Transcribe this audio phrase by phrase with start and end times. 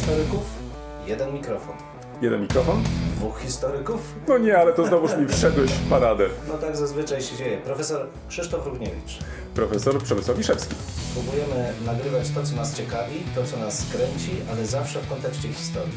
[0.00, 0.42] historyków,
[1.06, 1.74] jeden mikrofon.
[2.22, 2.82] Jeden mikrofon?
[3.16, 4.00] Dwóch historyków?
[4.28, 6.26] No nie, ale to znowuż mi wszedłeś w paradę.
[6.48, 7.58] No tak zazwyczaj się dzieje.
[7.58, 9.18] Profesor Krzysztof Równiewicz.
[9.54, 10.74] Profesor Przemysław Wiszewski.
[11.12, 15.92] Próbujemy nagrywać to, co nas ciekawi, to, co nas kręci, ale zawsze w kontekście historii.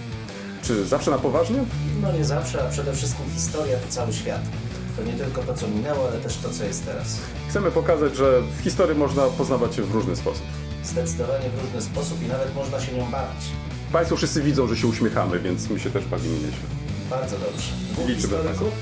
[0.61, 1.59] Czy zawsze na poważnie?
[2.01, 4.41] No nie zawsze, a przede wszystkim historia to cały świat.
[4.97, 7.17] To nie tylko to, co minęło, ale też to, co jest teraz.
[7.49, 10.45] Chcemy pokazać, że w historii można poznawać się w różny sposób.
[10.83, 13.45] Zdecydowanie w różny sposób i nawet można się nią bawić.
[13.93, 16.67] Państwo wszyscy widzą, że się uśmiechamy, więc my się też bawimy nieźle.
[17.09, 17.71] Bardzo dobrze.
[17.91, 18.73] Dwóch Liczymy historyków,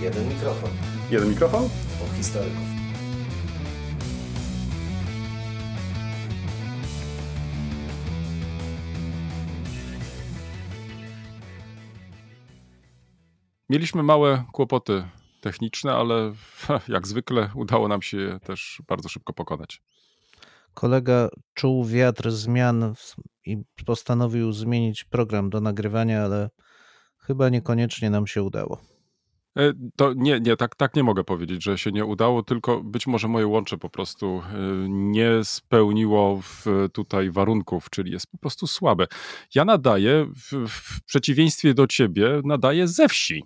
[0.00, 0.70] jeden mikrofon.
[1.10, 1.68] Jeden mikrofon?
[1.96, 2.58] Dwóch historyków.
[13.68, 15.04] Mieliśmy małe kłopoty
[15.40, 16.32] techniczne, ale
[16.88, 19.82] jak zwykle udało nam się je też bardzo szybko pokonać.
[20.74, 23.16] Kolega czuł wiatr zmian w-
[23.46, 26.50] i postanowił zmienić program do nagrywania, ale
[27.18, 28.80] chyba niekoniecznie nam się udało.
[29.56, 33.06] E, To nie, nie, tak, tak nie mogę powiedzieć, że się nie udało, tylko być
[33.06, 34.56] może moje łącze po prostu e,
[34.88, 36.40] nie spełniło
[36.92, 39.06] tutaj warunków, czyli jest po prostu słabe.
[39.54, 43.44] Ja nadaję, w, w przeciwieństwie do ciebie, nadaję ze wsi,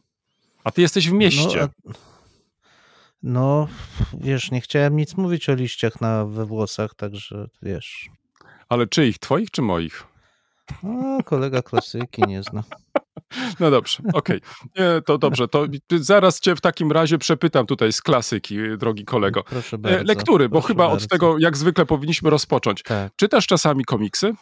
[0.64, 1.68] a ty jesteś w mieście.
[1.84, 1.92] No, a-
[3.22, 3.68] no,
[4.20, 8.08] wiesz, nie chciałem nic mówić o liściach na, we włosach, także wiesz.
[8.68, 9.18] Ale czyich?
[9.18, 10.04] Twoich czy moich?
[10.84, 12.62] O, kolega klasyki nie zna.
[13.60, 14.40] No dobrze, okej.
[14.76, 19.42] Nie, To dobrze, to zaraz cię w takim razie przepytam tutaj z klasyki, drogi kolego.
[19.42, 20.04] Proszę E, bardzo.
[20.04, 21.04] Lektury, bo chyba bardzo.
[21.04, 22.82] od tego jak zwykle powinniśmy rozpocząć.
[22.82, 23.12] Tak.
[23.16, 24.34] Czytasz czasami komiksy?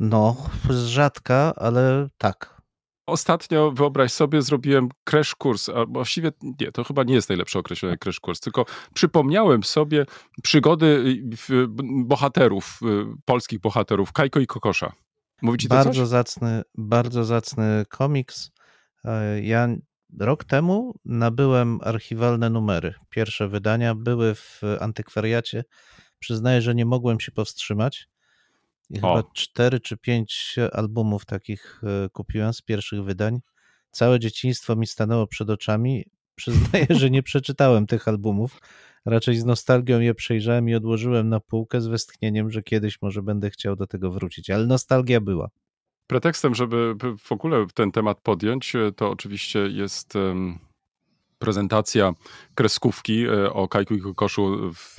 [0.00, 0.36] No,
[0.70, 2.57] z rzadka, ale tak.
[3.08, 7.98] Ostatnio, wyobraź sobie, zrobiłem crash kurs, a właściwie nie, to chyba nie jest najlepsze określenie
[7.98, 10.06] crash kurs, tylko przypomniałem sobie
[10.42, 10.86] przygody
[11.50, 11.66] y,
[12.04, 14.92] bohaterów, y, polskich bohaterów, Kajko i Kokosza.
[15.42, 16.08] Mówi ci to Bardzo coś?
[16.08, 18.50] zacny, bardzo zacny komiks.
[19.04, 19.68] E, Ja
[20.20, 22.94] rok temu nabyłem archiwalne numery.
[23.10, 25.64] Pierwsze wydania były w antykwariacie.
[26.18, 28.08] Przyznaję, że nie mogłem się powstrzymać.
[28.90, 29.16] I O.
[29.16, 33.40] chyba cztery czy pięć albumów takich e, kupiłem z pierwszych wydań.
[33.90, 36.04] Całe dzieciństwo mi stanęło przed oczami.
[36.34, 38.60] Przyznaję, że nie przeczytałem tych albumów.
[39.04, 43.50] Raczej z nostalgią je przejrzałem i odłożyłem na półkę z westchnieniem, że kiedyś może będę
[43.50, 44.50] chciał do tego wrócić.
[44.50, 45.48] Ale nostalgia była.
[46.06, 50.14] Pretekstem, żeby w ogóle ten temat podjąć, e, to oczywiście jest
[51.38, 52.12] prezentacja
[52.54, 54.94] kreskówki e, o Kajku i Kokoszu w,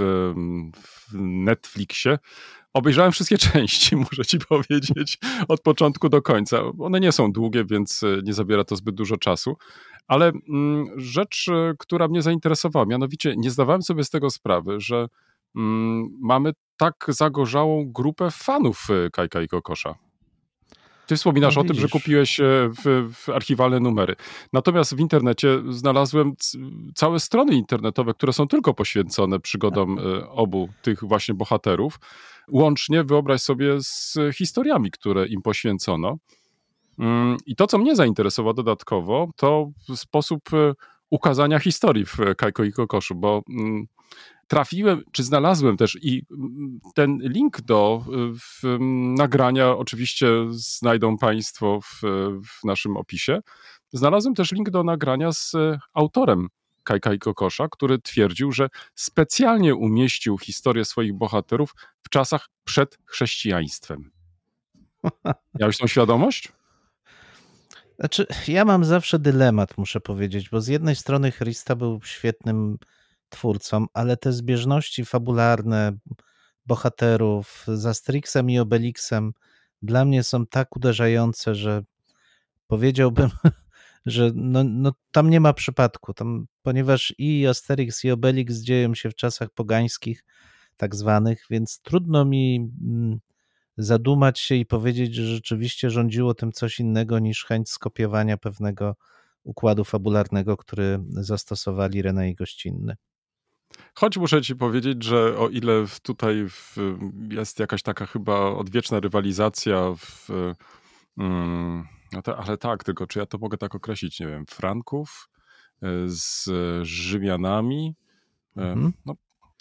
[0.76, 2.18] w Netflixie.
[2.74, 6.62] Obejrzałem wszystkie części, muszę ci powiedzieć, od początku do końca.
[6.80, 9.58] One nie są długie, więc e, nie zabiera to zbyt dużo czasu.
[10.08, 15.08] Ale mm, rzecz, e, która mnie zainteresowała, mianowicie nie zdawałem sobie z tego sprawy, że
[15.56, 20.09] mm, mamy tak zagorzałą grupę fanów e, Kajka i Kokosza.
[21.10, 22.44] Ty wspominasz No o tym, że kupiłeś e,
[22.84, 24.16] w, w archiwalne numery.
[24.54, 26.34] Natomiast w internecie znalazłem
[26.96, 32.00] całe strony internetowe, które są tylko poświęcone przygodom e, obu tych właśnie bohaterów.
[32.52, 36.18] Łącznie wyobraź sobie z historiami, które im poświęcono.
[37.00, 40.74] Mm, I to, co mnie zainteresowało dodatkowo, to sposób e,
[41.10, 43.88] ukazania historii w Kajko i Kokoszu, bo mm,
[44.48, 51.18] trafiłem, czy znalazłem też i mm, ten link do y, w, mm, nagrania oczywiście znajdą
[51.18, 52.02] Państwo w,
[52.48, 53.42] w naszym opisie.
[53.94, 56.48] Znalazłem też link do nagrania z e, autorem
[56.84, 64.12] Kajka i Kokosza, który twierdził, że specjalnie umieścił historię swoich bohaterów w czasach przed chrześcijaństwem.
[65.60, 66.59] Miałeś tą świadomość?
[68.00, 72.78] Znaczy, ja mam zawsze dylemat, muszę powiedzieć, bo z jednej strony Christa był świetnym
[73.30, 75.98] twórcą, ale te zbieżności fabularne
[76.66, 79.34] bohaterów z Asterixem i Obelixem
[79.82, 81.84] dla mnie są tak uderzające, że
[82.68, 83.30] powiedziałbym,
[84.06, 89.10] że no, no, tam nie ma przypadku, tam, ponieważ i Asterix i Obelix dzieją się
[89.10, 90.26] w czasach pogańskich,
[90.78, 93.20] tak zwanych, więc trudno mi mm,
[93.80, 98.96] zadumać się i powiedzieć, że rzeczywiście rządziło tym coś innego niż chęć skopiowania pewnego
[99.44, 102.96] układu fabularnego, który zastosowali René i Gościnny.
[103.96, 106.46] Choć muszę ci powiedzieć, że o ile tutaj
[107.30, 110.30] jest jakaś taka chyba odwieczna rywalizacja w,
[111.18, 115.30] mm, no to, ale tak, tylko czy ja to mogę tak określić, nie wiem, Franków
[115.82, 116.50] e, z
[116.84, 117.96] Rzymianami,
[118.58, 118.94] e, Mhm.
[119.06, 119.16] no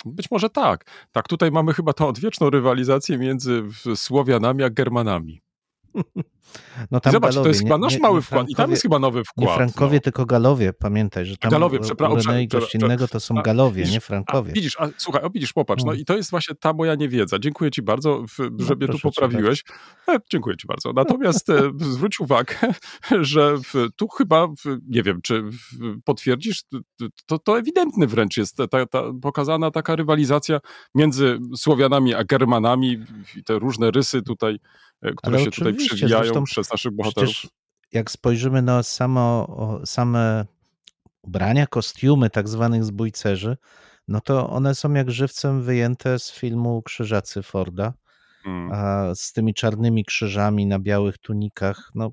[0.05, 0.85] być może tak.
[1.13, 3.63] Tak, tutaj mamy chyba tą odwieczną rywalizację między
[3.95, 5.41] Słowianami a Germanami.
[6.91, 8.49] No I tam zobacz, Galowie, to jest chyba nasz mały wkład.
[8.51, 9.49] I tam jest chyba nowy wkład.
[9.49, 10.01] Nie Frankowie, no.
[10.01, 13.39] tylko Galowie, pamiętaj, że tam Galowie, u- przepra- u Renei prze- prze- gościnnego to są
[13.39, 14.53] a, Galowie, widzisz, nie A, Frankowie.
[14.53, 16.03] widzisz, a, słuchaj, o, widzisz, popatrz, no Mm.
[16.03, 17.39] i to jest właśnie ta moja niewiedza.
[17.39, 19.65] Dziękuję ci bardzo, w, że mnie tu cię poprawiłeś.
[20.09, 20.93] E, dziękuję ci bardzo.
[20.93, 22.55] Natomiast e, zwróć uwagę,
[23.21, 25.45] że w, tu chyba, w, nie wiem, czy
[26.05, 26.63] potwierdzisz,
[27.27, 30.59] to, to ewidentny wręcz jest ta, ta pokazana taka rywalizacja
[30.95, 33.05] między Słowianami a Germanami
[33.37, 34.59] i te różne rysy tutaj,
[35.17, 37.35] które Ale się tutaj przewijają przez naszych bohaterów.
[37.93, 40.47] Jak spojrzymy na samo, same
[41.23, 43.57] ubrania, kostiumy tak zwanych zbójcerzy,
[44.09, 47.93] no to one są jak żywcem wyjęte z filmu Krzyżacy Forda,
[48.47, 48.73] Mm.
[48.73, 52.13] a z tymi czarnymi krzyżami na białych tunikach, no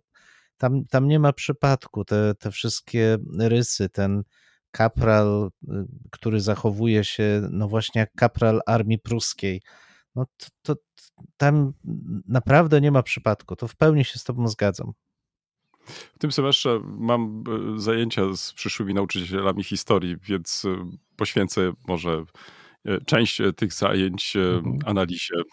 [0.57, 4.23] tam, tam nie ma przypadku, te, te wszystkie rysy, ten
[4.71, 5.67] kapral, y,
[6.11, 9.61] który zachowuje się no właśnie jak kapral armii pruskiej,
[10.15, 10.81] no to, to
[11.37, 11.73] tam
[12.27, 14.93] naprawdę nie ma przypadku, to w pełni się z tobą zgadzam.
[15.87, 17.43] W tym semestrze mam
[17.75, 22.23] e, zajęcia z przyszłymi nauczycielami historii, więc e, poświęcę może
[23.05, 24.77] część e, tych zajęć e, Mhm.
[24.85, 25.43] analizie e,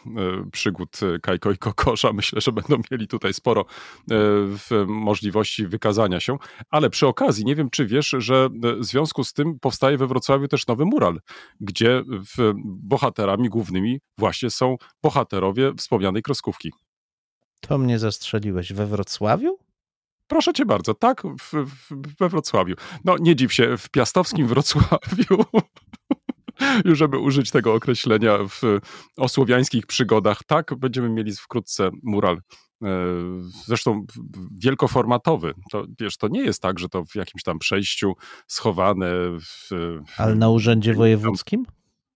[0.53, 2.13] przygód e, Kajko i Kokosza.
[2.23, 3.65] Myślę, że będą mieli tutaj sporo
[4.11, 4.17] e,
[4.87, 6.37] możliwości wykazania się.
[6.71, 10.07] Ale przy okazji, nie wiem czy wiesz, że e, w związku z tym powstaje we
[10.07, 11.21] Wrocławiu też nowy mural,
[11.61, 12.03] gdzie
[12.65, 16.73] bohaterami głównymi właśnie są bohaterowie wspomnianej kreskówki.
[17.61, 19.59] To mnie zastrzeliłeś we Wrocławiu?
[20.27, 22.75] Proszę cię bardzo, tak, w, w, we Wrocławiu.
[23.05, 25.45] No nie dziw się, w piastowskim Wrocławiu,
[26.85, 28.61] już żeby użyć tego określenia w
[29.17, 32.37] osłowiańskich przygodach, tak, będziemy mieli wkrótce mural.
[32.83, 32.89] e,
[33.67, 34.07] Zresztą
[34.59, 35.55] wielkoformatowy.
[35.73, 38.13] To, wiesz, to nie jest tak, że to w jakimś tam przejściu
[38.47, 39.07] schowane
[39.41, 39.71] w,
[40.17, 41.65] Ale na urzędzie Tam- wojewódzkim?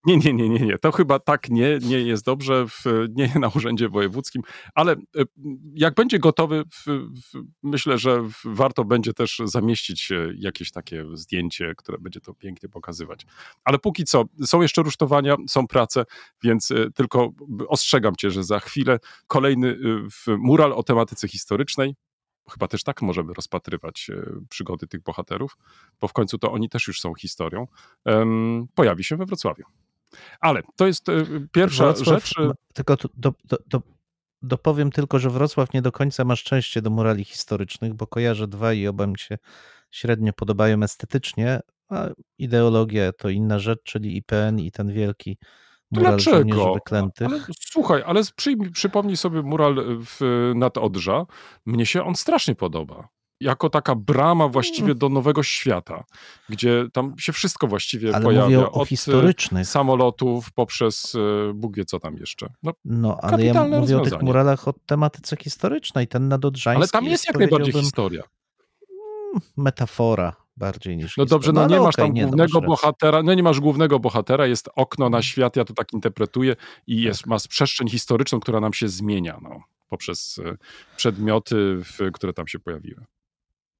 [0.07, 0.79] Nie, nie, nie, nie, nie.
[0.79, 4.43] To chyba tak nie, nie jest dobrze, w, nie na urzędzie wojewódzkim,
[4.75, 4.97] ale e,
[5.75, 11.75] jak będzie gotowy, w, w, myślę, że warto będzie też zamieścić e, jakieś takie zdjęcie,
[11.77, 13.27] które będzie to pięknie pokazywać.
[13.65, 16.05] Ale póki co, są jeszcze rusztowania, są prace,
[16.43, 17.31] więc e, tylko
[17.69, 19.79] ostrzegam cię, że za chwilę kolejny
[20.27, 21.95] mural o tematyce historycznej.
[22.51, 24.11] Chyba też tak możemy rozpatrywać
[24.49, 25.57] przygody tych bohaterów,
[26.01, 27.67] bo w końcu to oni też już są historią.
[28.75, 29.65] pojawi się we Wrocławiu.
[30.41, 31.13] Ale to jest e,
[31.53, 32.39] pierwsza Wrocław, rzecz.
[32.39, 33.83] e, Tylko do, do, do,
[34.43, 38.73] dopowiem tylko, że Wrocław nie do końca ma szczęście do murali historycznych, bo kojarzę dwa
[38.73, 39.39] i oba mi się
[39.91, 42.09] średnio podobają estetycznie, a
[42.39, 45.39] ideologia to inna rzecz, czyli IPN i ten wielki
[45.91, 46.75] mural Dlaczego?
[46.75, 47.29] wyklętych.
[47.29, 49.77] Ale, słuchaj, ale przyjmij, przypomnij sobie mural
[50.07, 51.27] w, nad Odrza.
[51.67, 53.09] Mnie się on strasznie podoba.
[53.41, 56.05] Jako taka brama właściwie do nowego świata,
[56.49, 58.45] gdzie tam się wszystko właściwie Ale pojawia.
[58.45, 59.67] mówię o, o od e, historycznych.
[59.67, 62.49] samolotów poprzez e, Bóg wie co tam jeszcze.
[62.63, 66.09] No, No, ale ja mówię o tych muralach o tematyce historycznej.
[66.09, 68.23] Ten nadodrzański ale tam jest jak najbardziej historia.
[69.57, 71.63] metafora bardziej niż No dobrze, historia.
[71.63, 72.67] no nie ale masz tam nie, no głównego rację.
[72.69, 76.57] bohatera, no nie masz głównego bohatera, jest okno na świat, ja to tak interpretuję
[76.87, 77.27] i jest, Tak.
[77.27, 80.57] masz przestrzeń historyczną, która nam się zmienia, no, poprzez e,
[80.97, 83.05] przedmioty, w, które tam się pojawiły.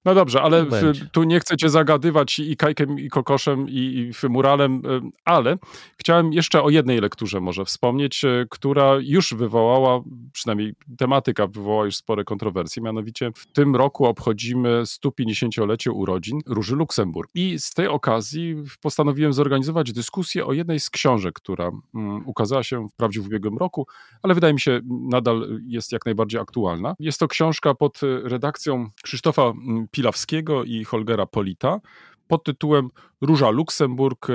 [0.07, 0.71] No dobrze, ale w,
[1.13, 5.57] tu nie chcę cię zagadywać i Kajkiem, i Kokoszem, i, i Muralem, e, ale
[5.97, 11.97] chciałem jeszcze o jednej lekturze może wspomnieć, e, która już wywołała, przynajmniej tematyka wywołała już
[11.97, 17.31] spore kontrowersje, mianowicie w tym roku obchodzimy 150-lecie urodzin Róży Luksemburg.
[17.35, 22.89] I z tej okazji postanowiłem zorganizować dyskusję o jednej z książek, która mm, ukazała się
[22.89, 23.87] wprawdzie w ubiegłym roku,
[24.23, 26.95] ale wydaje mi się nadal jest jak najbardziej aktualna.
[26.99, 31.81] Jest to książka pod e, redakcją Krzysztofa mm, Pilawskiego i Holgera Polita
[32.29, 34.27] pod tytułem Róża Luksemburg,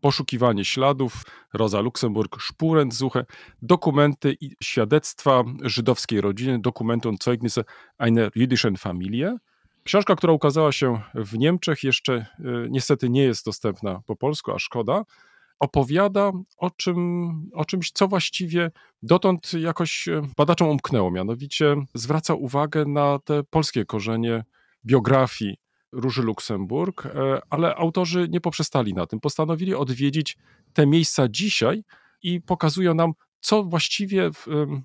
[0.00, 1.12] poszukiwanie śladów,
[1.54, 3.24] Rosa Luksemburg, Spurensuche,
[3.62, 7.64] dokumenty i świadectwa żydowskiej rodziny, Dokumenty und Zeugnisse
[7.98, 9.36] einer jüdischen Familie.
[9.84, 12.26] Książka, która ukazała się w Niemczech, jeszcze e,
[12.70, 15.04] niestety nie jest dostępna po polsku, a szkoda.
[15.58, 18.70] Opowiada o, czym, o czymś, co właściwie
[19.02, 21.10] dotąd jakoś e, badaczom umknęło.
[21.10, 24.44] Mianowicie zwraca uwagę na te polskie korzenie
[24.86, 25.56] biografii
[25.92, 29.20] Róży Luksemburg, e, ale autorzy nie poprzestali na tym.
[29.20, 30.36] Postanowili odwiedzić
[30.72, 31.84] te miejsca dzisiaj
[32.22, 34.82] i pokazują nam, co właściwie w, em,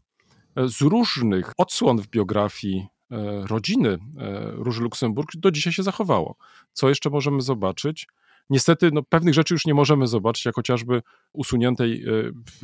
[0.70, 6.36] z różnych odsłon w biografii e, rodziny e, Róży Luksemburg do dzisiaj się zachowało.
[6.74, 8.08] Co jeszcze możemy zobaczyć?
[8.50, 11.02] Niestety no, pewnych rzeczy już nie możemy zobaczyć, jak chociażby
[11.34, 12.06] usuniętej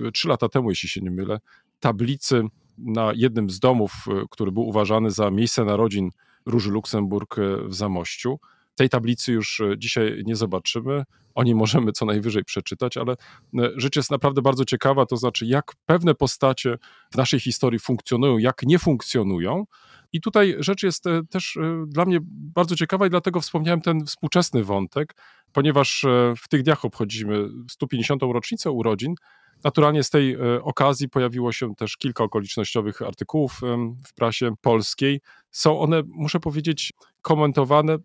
[0.07, 1.39] e, trzy lata temu, jeśli się nie mylę,
[1.79, 2.43] tablicy
[2.77, 6.09] na jednym z domów, e, który był uważany za miejsce narodzin
[6.47, 8.39] Róży Luksemburg e, w Zamościu.
[8.75, 11.03] Tej tablicy już e, dzisiaj nie zobaczymy.
[11.35, 15.45] O niej możemy co najwyżej przeczytać, ale e, rzecz jest naprawdę bardzo ciekawa, to znaczy
[15.45, 16.77] jak pewne postacie
[17.11, 19.65] w naszej historii funkcjonują, jak nie funkcjonują.
[20.13, 25.15] I tutaj rzecz jest też dla mnie bardzo ciekawa i dlatego wspomniałem ten współczesny wątek,
[25.51, 26.05] ponieważ
[26.37, 28.21] w tych dniach obchodzimy 150.
[28.21, 29.15] rocznicę urodzin
[29.63, 33.61] Naturalnie z tej e, okazji pojawiło się też kilka okolicznościowych artykułów
[34.07, 35.21] w prasie polskiej.
[35.51, 37.97] Są one, muszę powiedzieć, komentowane.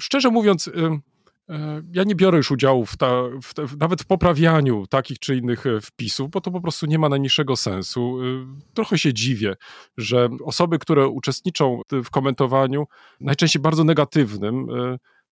[0.00, 1.00] Szczerze mówiąc, e,
[1.92, 3.22] ja nie biorę już udziału w ta,
[3.68, 7.08] w nawet w poprawianiu takich czy innych e, wpisów, bo to po prostu nie ma
[7.08, 8.18] najmniejszego sensu.
[8.74, 9.54] Trochę się dziwię,
[9.96, 12.86] że osoby, które uczestniczą w komentowaniu,
[13.20, 14.66] najczęściej bardzo negatywnym,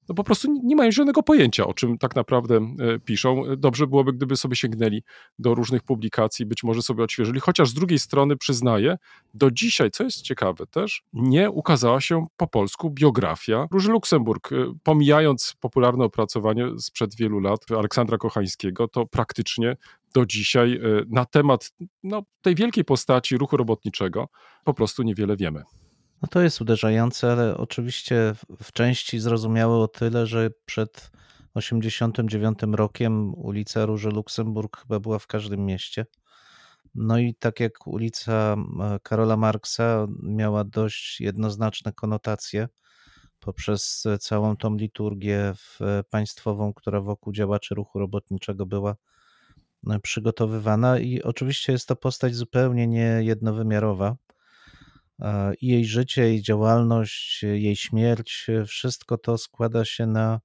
[0.08, 3.42] no po prostu nie mają żadnego pojęcia, o czym tak naprawdę e, piszą.
[3.56, 5.02] Dobrze byłoby, gdyby sobie sięgnęli
[5.38, 8.96] do różnych publikacji, być może sobie odświeżyli, chociaż z drugiej strony przyznaję,
[9.34, 14.52] do dzisiaj, co jest ciekawe też, nie ukazała się po polsku biografia Róży Luksemburg.
[14.52, 19.76] E, pomijając popularne opracowanie sprzed wielu lat Aleksandra Kochańskiego, to praktycznie
[20.14, 21.72] do dzisiaj e, na temat
[22.02, 24.28] no, tej wielkiej postaci ruchu robotniczego
[24.64, 25.62] po prostu niewiele wiemy.
[26.22, 31.10] No to jest uderzające, ale oczywiście w części zrozumiałe o tyle, że przed
[31.54, 36.06] 89 rokiem ulica Róży Luksemburg chyba była w każdym mieście.
[36.94, 38.56] No i tak jak ulica
[39.02, 42.68] Karola Marksa miała dość jednoznaczne konotacje
[43.40, 45.54] poprzez całą tą liturgię
[46.10, 48.96] państwową, która wokół działaczy ruchu robotniczego była
[49.90, 54.16] e, przygotowywana i oczywiście jest to postać zupełnie niejednowymiarowa
[55.60, 60.40] i jej życie, jej działalność, jej śmierć, wszystko to składa się na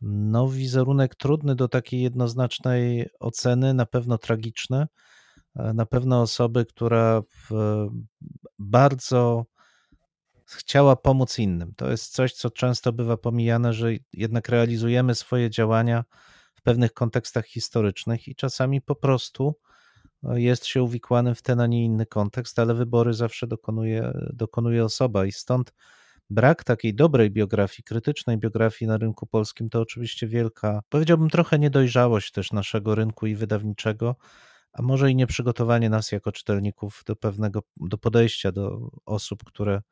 [0.00, 4.86] no, wizerunek trudny do takiej jednoznacznej oceny, na pewno tragiczny,
[5.54, 7.22] na pewno osoby, która
[8.58, 9.46] bardzo
[10.46, 11.72] chciała pomóc innym.
[11.76, 16.04] To jest coś, co często bywa pomijane, że jednak realizujemy swoje działania
[16.54, 19.54] w pewnych kontekstach historycznych i czasami po prostu
[20.34, 25.26] jest się uwikłanym w ten, a nie inny kontekst, ale wybory zawsze dokonuje, dokonuje osoba.
[25.26, 25.72] I stąd
[26.30, 32.32] brak takiej dobrej biografii, krytycznej biografii na rynku polskim to oczywiście wielka, powiedziałbym trochę niedojrzałość
[32.32, 34.16] też naszego rynku i wydawniczego,
[34.72, 39.82] a może i nieprzygotowanie nas jako czytelników do pewnego, do podejścia do osób, które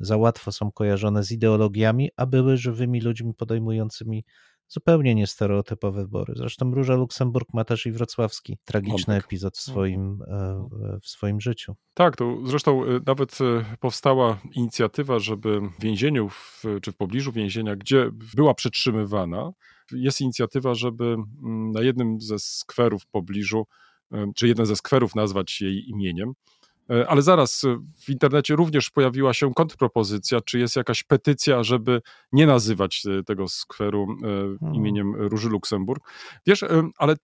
[0.00, 4.24] za łatwo są kojarzone z ideologiami, a były żywymi ludźmi podejmującymi
[4.72, 6.34] zupełnie niestereotypowe wybory.
[6.36, 10.68] Zresztą Róża Luksemburg ma też i wrocławski tragiczny epizod w swoim, e,
[11.02, 11.74] w swoim życiu.
[11.94, 17.32] Tak, to zresztą e, nawet e, powstała inicjatywa, żeby w więzieniu, w, czy w pobliżu
[17.32, 19.52] więzienia, gdzie była przetrzymywana,
[19.92, 23.66] jest inicjatywa, żeby mm, na jednym ze skwerów w pobliżu,
[24.36, 26.32] czy jeden ze skwerów nazwać jej imieniem,
[27.08, 32.46] ale zaraz e, w internecie również pojawiła się kontrpropozycja, czy jest jakaś petycja, żeby nie
[32.46, 34.74] nazywać e, tego skweru hmm.
[34.74, 36.12] imieniem Róży Luksemburg.
[36.46, 36.64] Wiesz,
[36.98, 37.16] ale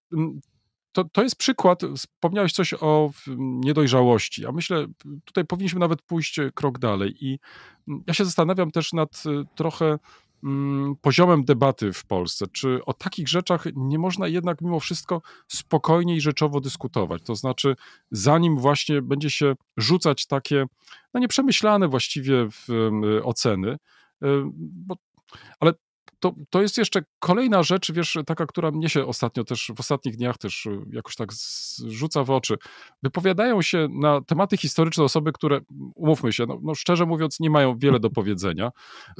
[0.92, 4.86] to, to jest przykład, wspomniałeś coś o niedojrzałości, a myślę,
[5.24, 7.38] tutaj powinniśmy nawet pójść krok dalej i
[8.06, 9.22] ja się zastanawiam też nad
[9.54, 9.98] trochę
[11.00, 12.46] poziomem debaty w Polsce.
[12.52, 17.22] Czy o takich rzeczach nie można jednak mimo wszystko spokojnie i rzeczowo dyskutować?
[17.22, 17.76] To znaczy,
[18.10, 20.66] zanim właśnie będzie się rzucać takie
[21.14, 22.48] no nieprzemyślane właściwie
[23.24, 23.76] oceny,
[24.58, 24.96] bo,
[25.60, 25.72] ale
[26.20, 30.16] to, to jest jeszcze kolejna rzecz, wiesz, taka, która mnie się ostatnio też, w ostatnich
[30.16, 31.28] dniach też y, jakoś tak
[31.86, 32.56] rzuca w oczy.
[33.02, 35.60] Wypowiadają się na tematy historyczne osoby, które,
[35.94, 38.70] umówmy się, no, no szczerze mówiąc, nie mają wiele do powiedzenia.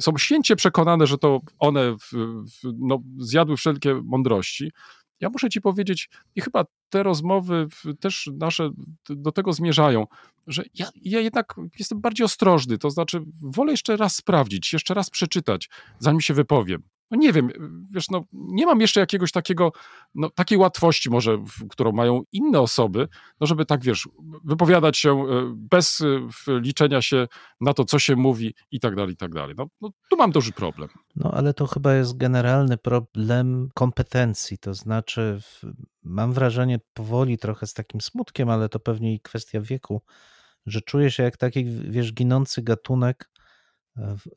[0.01, 4.71] Są święcie przekonane, że to one w, w, no, zjadły wszelkie mądrości.
[5.19, 7.67] Ja muszę ci powiedzieć, i chyba te rozmowy
[7.99, 8.69] też nasze
[9.09, 10.07] do tego zmierzają,
[10.47, 15.09] że ja, ja, jednak jestem bardziej ostrożny, to znaczy wolę jeszcze raz sprawdzić, jeszcze raz
[15.09, 16.83] przeczytać, zanim się wypowiem.
[17.11, 17.49] No nie wiem,
[17.91, 19.71] wiesz, no nie mam jeszcze jakiegoś takiego,
[20.15, 23.07] no takiej łatwości może, którą mają inne osoby,
[23.39, 24.09] no żeby tak, wiesz,
[24.43, 25.25] wypowiadać się e,
[25.55, 27.27] bez e, liczenia się
[27.61, 29.55] na to, co się mówi i tak dalej, i tak dalej.
[29.57, 30.89] No, no tu mam duży problem.
[31.15, 35.39] No ale to chyba jest generalny problem kompetencji, to znaczy
[36.03, 40.01] mam wrażenie powoli trochę z takim smutkiem, ale to pewnie i kwestia wieku,
[40.65, 43.29] że czuję się jak taki, wiesz, ginący gatunek,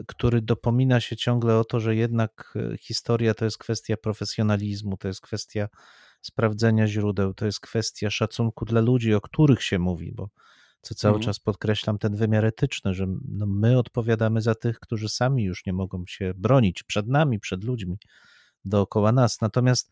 [0.06, 5.09] który dopomina się ciągle o to, że jednak e, historia to jest kwestia profesjonalizmu, to
[5.09, 5.68] jest kwestia
[6.23, 10.28] sprawdzenia źródeł, to jest kwestia szacunku dla ludzi, o których się mówi, bo
[10.80, 11.25] co cały mhm.
[11.25, 15.73] czas podkreślam ten wymiar etyczny, że no my odpowiadamy za tych, którzy sami już nie
[15.73, 17.97] mogą się bronić przed nami, przed ludźmi
[18.64, 19.40] dookoła nas.
[19.40, 19.90] Natomiast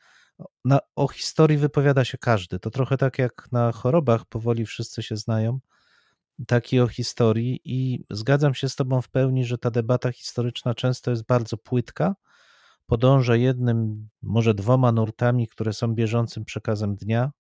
[0.65, 2.59] na, o historii wypowiada się każdy.
[2.59, 5.61] To trochę tak jak na chorobach, powoli wszyscy się znają
[6.47, 11.11] taki o historii i zgadzam się z Tobą w pełni, że ta debata historyczna często
[11.11, 12.15] jest bardzo płytka,
[12.87, 17.33] podąża jednym, może dwoma nurtami, które są bieżącym przekazem dnia.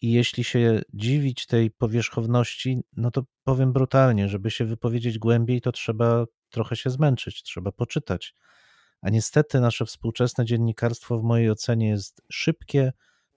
[0.00, 5.72] I jeśli się dziwić tej powierzchowności, no to powiem brutalnie, żeby się wypowiedzieć głębiej, to
[5.72, 8.34] trzeba trochę się zmęczyć, trzeba poczytać.
[9.02, 12.92] A niestety nasze współczesne dziennikarstwo w mojej ocenie jest szybkie,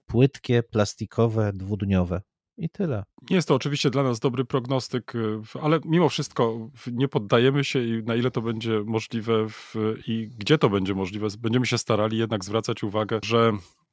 [0.06, 2.22] płytkie, plastikowe, dwudniowe.
[2.56, 3.02] I tyle.
[3.30, 7.84] Nie jest to oczywiście dla nas dobry prognostyk, y, ale mimo wszystko nie poddajemy się
[7.84, 9.74] i na ile to będzie możliwe w,
[10.06, 13.52] i gdzie to będzie możliwe, będziemy się starali jednak zwracać uwagę, że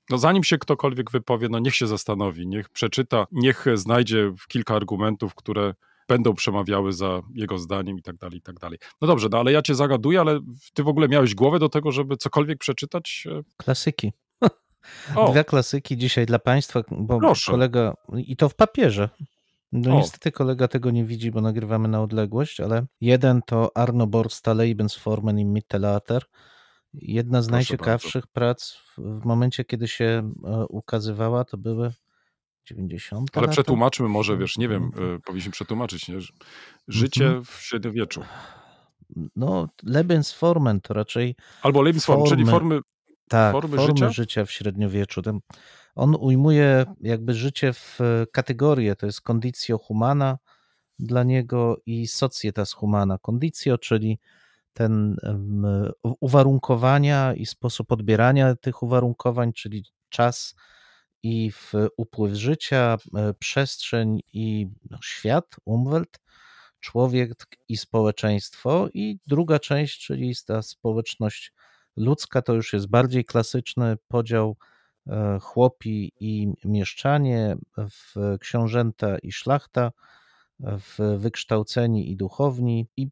[0.10, 5.36] no zanim się ktokolwiek wypowie, no niech się zastanowi, niech przeczyta, niech znajdzie kilka argumentów,
[5.36, 5.74] które
[6.08, 8.80] będą przemawiały za jego zdaniem i tak dalej, i tak dalej.
[9.02, 10.40] No dobrze, no ale ja cię zagaduję, ale
[10.74, 13.28] ty w ogóle miałeś głowę do tego, żeby cokolwiek przeczytać?
[13.58, 14.12] Klasyki.
[15.16, 15.32] O.
[15.32, 17.52] Dwie klasyki dzisiaj dla Państwa, bo Proszę.
[17.52, 19.10] kolega, i to w papierze.
[19.72, 19.98] No O.
[20.00, 25.40] niestety kolega tego nie widzi, bo nagrywamy na odległość, ale jeden to Arno Borsta Lebensformen
[25.40, 26.24] im Mittelalter.
[26.94, 31.94] Jedna z Proszę najciekawszych prac w, momencie, kiedy się e, ukazywała, to były
[32.66, 33.30] 90.
[33.34, 33.52] Ale lata?
[33.52, 36.16] przetłumaczmy może, wiesz, nie wiem, y, powinniśmy przetłumaczyć, nie?
[36.88, 37.46] Życie Mhm.
[37.46, 38.24] w średniowieczu.
[39.36, 42.80] No, Lebensformen to raczej Albo Lebensform, czyli Formy.
[43.30, 44.46] Tak, Formy formy życia?
[44.46, 45.22] w średniowieczu.
[45.96, 48.00] On ujmuje jakby życie w
[48.32, 50.38] kategorie, to jest condicio humana
[51.00, 53.18] dla niego i societas humana.
[53.18, 54.20] Condicio, czyli
[54.74, 55.18] ten
[56.20, 60.56] uwarunkowania i sposób odbierania tych uwarunkowań, czyli czas
[61.24, 66.20] i w upływ życia, e, przestrzeń i no, świat, Umwelt,
[66.80, 67.34] człowiek
[67.68, 68.88] i społeczeństwo.
[68.94, 71.54] I druga część, czyli ta społeczność
[72.00, 74.58] ludzka, to już jest bardziej klasyczny podział
[75.08, 79.92] e, chłopi i mieszczanie, w książęta i szlachta,
[80.60, 83.08] w wykształceni i duchowni i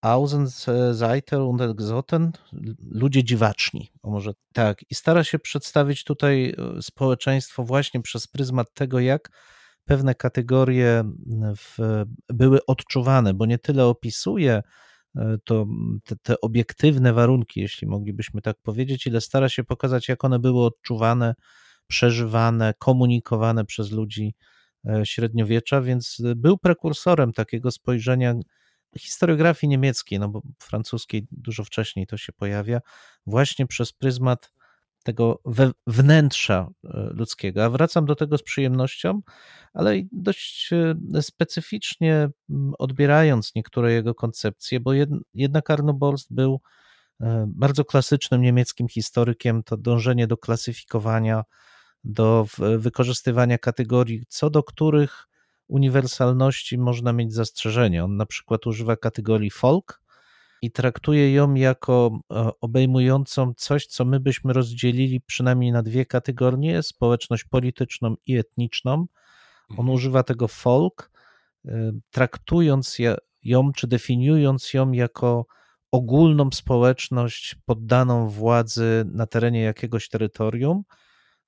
[0.00, 2.32] Außenseiter und Exoten,
[2.90, 4.78] ludzie dziwaczni, może tak.
[4.90, 9.30] I stara się przedstawić tutaj e, społeczeństwo właśnie przez pryzmat tego, jak
[9.84, 11.04] pewne kategorie
[11.56, 14.62] w, były odczuwane, bo nie tyle opisuje
[15.44, 15.66] to
[16.04, 20.64] te, te obiektywne warunki, jeśli moglibyśmy tak powiedzieć, ile stara się pokazać, jak one były
[20.64, 21.34] odczuwane,
[21.86, 24.34] przeżywane, komunikowane przez ludzi
[24.88, 28.34] e, średniowiecza, więc był prekursorem takiego spojrzenia
[28.98, 32.80] historiografii niemieckiej, no bo francuskiej dużo wcześniej to się pojawia,
[33.26, 34.52] właśnie przez pryzmat
[35.08, 37.64] tego we, wnętrza e, ludzkiego.
[37.64, 39.20] A wracam do tego z przyjemnością,
[39.74, 42.30] ale dość e, specyficznie
[42.78, 46.60] odbierając niektóre jego koncepcje, bo jed, jednak Arno Borst był
[47.20, 51.44] e, bardzo klasycznym niemieckim historykiem, to dążenie do klasyfikowania,
[52.04, 52.46] do
[52.78, 55.28] wykorzystywania kategorii, co do których
[55.68, 58.04] uniwersalności można mieć zastrzeżenie.
[58.04, 60.00] On na przykład używa kategorii folk
[60.62, 66.82] i traktuje ją jako e, obejmującą coś, co my byśmy rozdzielili przynajmniej na dwie kategorie:
[66.82, 68.94] społeczność polityczną i etniczną.
[69.70, 69.90] On Mhm.
[69.90, 71.10] używa tego folk,
[71.64, 72.96] e, traktując
[73.42, 75.46] ją czy definiując ją jako
[75.92, 80.82] ogólną społeczność poddaną władzy na terenie jakiegoś terytorium,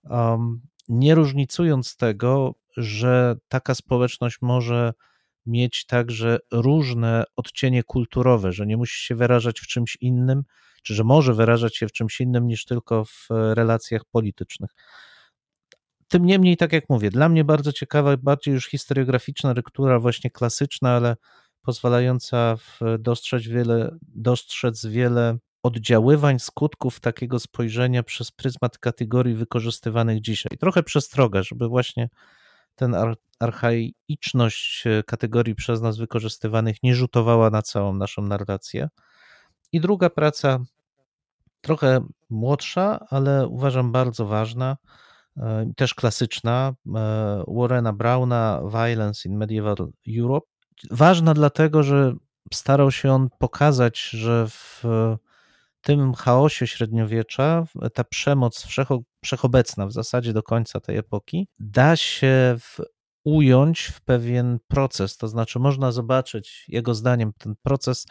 [0.04, 4.92] um, nie różnicując tego, że taka społeczność może
[5.46, 10.42] mieć także różne odcienie kulturowe, że nie musi się wyrażać w czymś innym,
[10.82, 14.70] czy że może wyrażać się w czymś innym niż tylko w e, relacjach politycznych.
[16.08, 20.90] Tym niemniej, tak jak mówię, dla mnie bardzo ciekawa, bardziej już historiograficzna lektura, właśnie klasyczna,
[20.90, 21.16] ale
[21.62, 30.58] pozwalająca w- dostrzec wiele, dostrzec wiele oddziaływań, skutków takiego spojrzenia przez pryzmat kategorii wykorzystywanych dzisiaj.
[30.58, 32.08] Trochę przestroga, żeby właśnie
[32.80, 38.88] ten ar- archaiczność e, kategorii przez nas wykorzystywanych nie rzutowała na całą naszą narrację.
[39.72, 40.58] I druga praca,
[41.60, 44.76] trochę młodsza, ale uważam bardzo ważna,
[45.36, 49.76] e, też klasyczna, e, Warrena Browna, Violence in Medieval
[50.18, 50.46] Europe.
[50.90, 52.14] Ważna dlatego, że
[52.54, 54.84] starał się on pokazać, że w
[55.82, 57.64] tym chaosie średniowiecza
[57.94, 62.78] ta przemoc wszecho, wszechobecna w zasadzie do końca tej epoki da się w,
[63.24, 65.16] ująć w pewien proces.
[65.16, 68.06] To znaczy, można zobaczyć, jego zdaniem, ten proces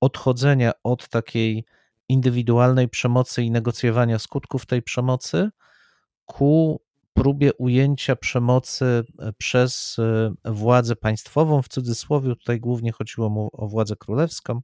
[0.00, 1.64] odchodzenia od takiej
[2.08, 5.50] indywidualnej przemocy i negocjowania skutków tej przemocy
[6.24, 6.82] ku
[7.14, 13.68] próbie ujęcia przemocy e, przez e, władzę państwową, w cudzysłowie tutaj głównie chodziło mu o
[13.68, 14.60] władzę królewską,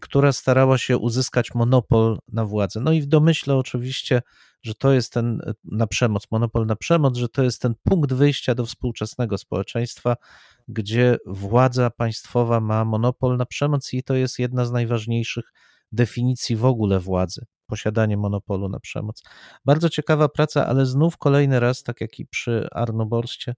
[0.00, 2.80] która starała się uzyskać monopol na władzę.
[2.80, 4.22] No i w domyśle oczywiście,
[4.62, 8.12] że to jest ten e, na przemoc, monopol na przemoc, że to jest ten punkt
[8.12, 10.16] wyjścia do współczesnego społeczeństwa,
[10.68, 15.52] gdzie władza państwowa ma monopol na przemoc i to jest jedna z najważniejszych
[15.92, 19.22] definicji w ogóle władzy, posiadanie monopolu na przemoc.
[19.64, 23.54] Bardzo ciekawa praca, ale znów kolejny raz, tak jak i przy Arnoborście,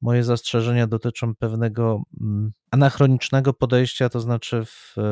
[0.00, 4.64] moje zastrzeżenia dotyczą pewnego mm, anachronicznego podejścia, to znaczy
[4.96, 5.02] e,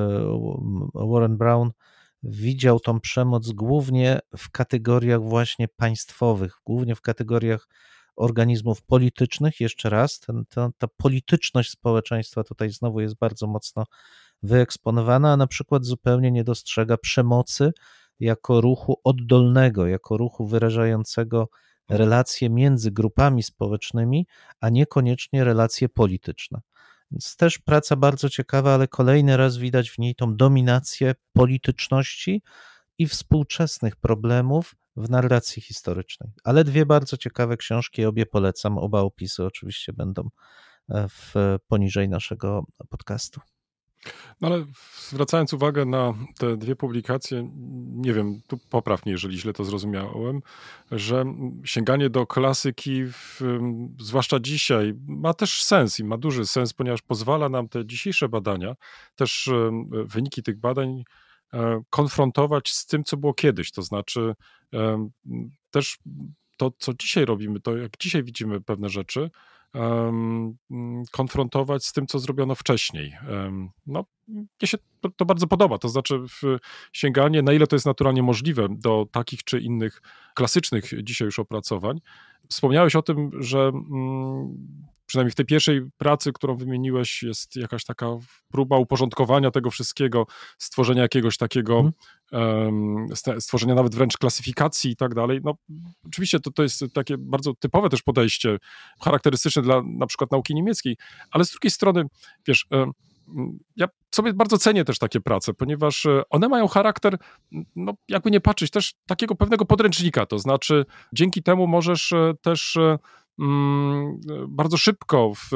[0.95, 1.71] Warren Brown
[2.23, 7.69] widział tą przemoc głównie w kategoriach właśnie państwowych, głównie w kategoriach
[8.17, 9.61] organizmów politycznych.
[9.61, 13.85] Jeszcze raz, ten, ta, ta polityczność społeczeństwa tutaj znowu jest bardzo mocno
[14.43, 17.73] wyeksponowana, a na przykład zupełnie nie dostrzega przemocy
[18.21, 21.49] jako ruchu oddolnego, jako ruchu wyrażającego
[21.97, 24.27] relacje między grupami społecznymi,
[24.61, 26.61] a niekoniecznie relacje polityczne.
[27.11, 32.43] Więc też praca bardzo ciekawa, ale kolejny raz widać w niej tą dominację polityczności
[32.99, 36.31] i współczesnych problemów w narracji historycznej.
[36.45, 38.79] Ale dwie bardzo ciekawe książki, obie polecam.
[38.79, 40.29] Oba opisy oczywiście będą
[40.89, 41.35] e, w,
[41.69, 43.41] poniżej naszego podcastu.
[44.41, 44.65] No ale
[45.09, 47.51] zwracając uwagę na te dwie publikacje,
[47.93, 50.41] nie wiem, tu poprawnie, jeżeli źle to zrozumiałem,
[50.91, 51.25] że
[51.65, 53.41] sięganie do klasyki, w,
[54.01, 58.75] zwłaszcza dzisiaj, ma też sens i ma duży sens, ponieważ pozwala nam te dzisiejsze badania,
[59.15, 59.51] też
[60.05, 61.05] wyniki tych badań
[61.53, 63.73] e, konfrontować z tym, co było kiedyś.
[63.73, 64.35] To znaczy
[65.71, 65.99] też
[66.57, 69.31] to, co dzisiaj robimy, to jak dzisiaj widzimy pewne rzeczy,
[71.13, 73.13] konfrontować z tym, co zrobiono wcześniej.
[73.87, 76.21] No, mnie się to, to, bardzo podoba, to znaczy
[76.93, 80.03] sięganie, na ile to jest naturalnie możliwe, do takich czy innych
[80.35, 82.01] klasycznych dzisiaj już opracowań.
[82.49, 84.57] Wspomniałeś o tym, że mm,
[85.13, 88.07] przynajmniej w tej pierwszej pracy, którą wymieniłeś, jest jakaś taka
[88.53, 90.27] próba uporządkowania tego wszystkiego,
[90.59, 91.93] stworzenia jakiegoś takiego,
[92.33, 93.07] um,
[93.39, 95.41] stworzenia nawet wręcz klasyfikacji i tak dalej.
[95.45, 95.55] No,
[96.07, 98.59] oczywiście to, to jest takie bardzo typowe też podejście,
[99.03, 100.97] charakterystyczne dla na przykład nauki niemieckiej,
[101.31, 102.05] ale z drugiej strony,
[102.47, 102.93] wiesz, um,
[103.77, 107.19] ja sobie bardzo cenię też takie prace, ponieważ e, one mają charakter,
[107.77, 112.77] no jakby nie patrzeć, też takiego pewnego podręcznika, to znaczy dzięki temu możesz e, też
[112.77, 112.99] e, mm,
[114.49, 115.49] bardzo szybko w,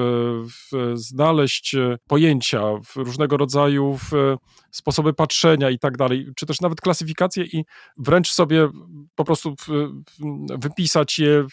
[0.49, 1.77] w znaleźć
[2.09, 4.37] pojęcia, w różnego rodzaju w
[4.71, 7.65] sposoby patrzenia i tak dalej, czy też nawet klasyfikacje i
[7.97, 8.69] wręcz sobie
[9.15, 9.55] po prostu
[10.59, 11.47] wypisać je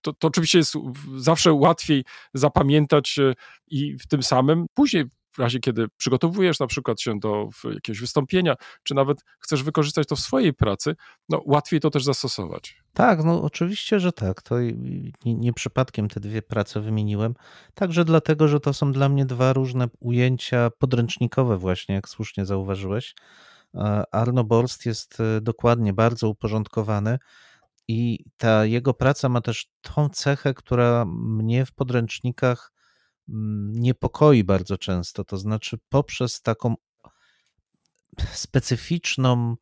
[0.00, 0.74] to, to, oczywiście jest
[1.16, 3.18] zawsze łatwiej zapamiętać
[3.66, 4.66] i w tym samym.
[4.74, 5.04] Później
[5.36, 10.16] w razie kiedy przygotowujesz na przykład się do jakiegoś wystąpienia, czy nawet chcesz wykorzystać to
[10.16, 10.96] w swojej pracy,
[11.28, 12.82] no łatwiej to też zastosować.
[12.92, 14.42] Tak, no oczywiście, że tak.
[14.42, 14.60] To
[15.24, 17.34] nie, nie przypadkiem te dwie prace wymieniłem.
[17.74, 23.14] Także dlatego, że to są dla mnie dwa różne ujęcia podręcznikowe właśnie, jak słusznie zauważyłeś.
[24.12, 27.18] Arno Borst jest e, dokładnie bardzo uporządkowany
[27.88, 32.72] i ta jego praca ma też tą cechę, która mnie w podręcznikach
[33.72, 35.24] niepokoi bardzo często.
[35.24, 36.74] To znaczy, poprzez taką
[38.32, 39.56] specyficzną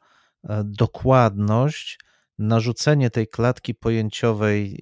[0.44, 1.98] e, dokładność,
[2.38, 4.80] narzucenie tej klatki pojęciowej,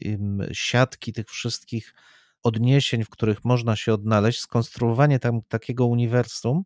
[0.53, 1.95] siatki tych wszystkich
[2.43, 6.63] odniesień, w których można się odnaleźć, skonstruowanie tam takiego uniwersum,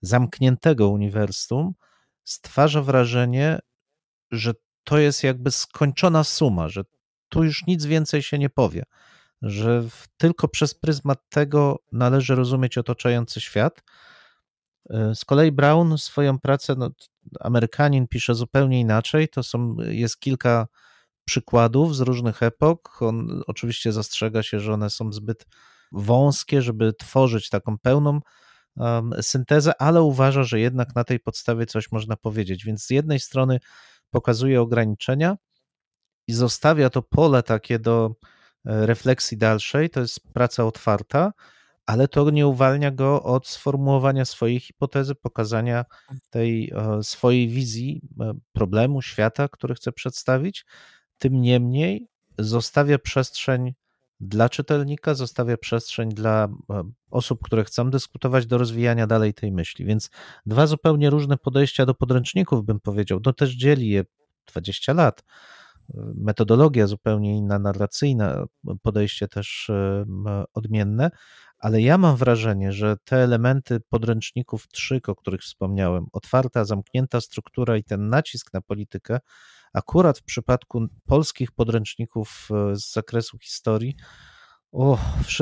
[0.00, 1.74] zamkniętego uniwersum,
[2.24, 3.58] stwarza wrażenie,
[4.30, 4.52] że
[4.84, 6.82] to jest jakby skończona suma, że
[7.28, 8.84] tu już nic więcej się nie powie
[9.42, 9.84] że
[10.16, 13.82] tylko przez pryzmat tego należy rozumieć otaczający świat.
[14.90, 16.90] E, z kolei Brown swoją pracę, no,
[17.40, 19.28] Amerykanin pisze zupełnie inaczej.
[19.28, 20.66] To są, jest kilka
[21.24, 23.02] przykładów z różnych epok.
[23.02, 25.46] On oczywiście zastrzega się, że one są zbyt
[25.92, 28.20] wąskie, żeby tworzyć taką pełną
[28.76, 32.64] um, syntezę, ale uważa, że jednak na tej podstawie coś można powiedzieć.
[32.64, 33.60] Więc z jednej strony
[34.10, 35.36] pokazuje ograniczenia
[36.28, 38.14] i zostawia to pole takie do
[38.64, 41.32] refleksji dalszej, to jest praca otwarta,
[41.86, 45.84] ale to nie uwalnia go od sformułowania swojej hipotezy, pokazania
[46.30, 50.64] tej e, swojej wizji e, problemu, świata, który chce przedstawić.
[51.18, 53.74] Tym niemniej zostawia przestrzeń
[54.20, 56.48] dla czytelnika, zostawia przestrzeń dla
[57.10, 59.84] osób, które chcą dyskutować, do rozwijania dalej tej myśli.
[59.84, 60.10] Więc
[60.46, 63.20] dwa zupełnie różne podejścia do podręczników, bym powiedział.
[63.26, 64.04] No też dzieli je
[64.46, 65.22] 20 lat
[66.14, 68.44] metodologia zupełnie inna, narracyjna,
[68.82, 69.70] podejście też
[70.54, 71.10] odmienne,
[71.58, 77.76] ale ja mam wrażenie, że te elementy podręczników trzyk, o których wspomniałem, otwarta, zamknięta struktura
[77.76, 79.20] i ten nacisk na politykę,
[79.72, 83.94] akurat w przypadku polskich podręczników e, z zakresu historii,
[84.72, 84.98] o,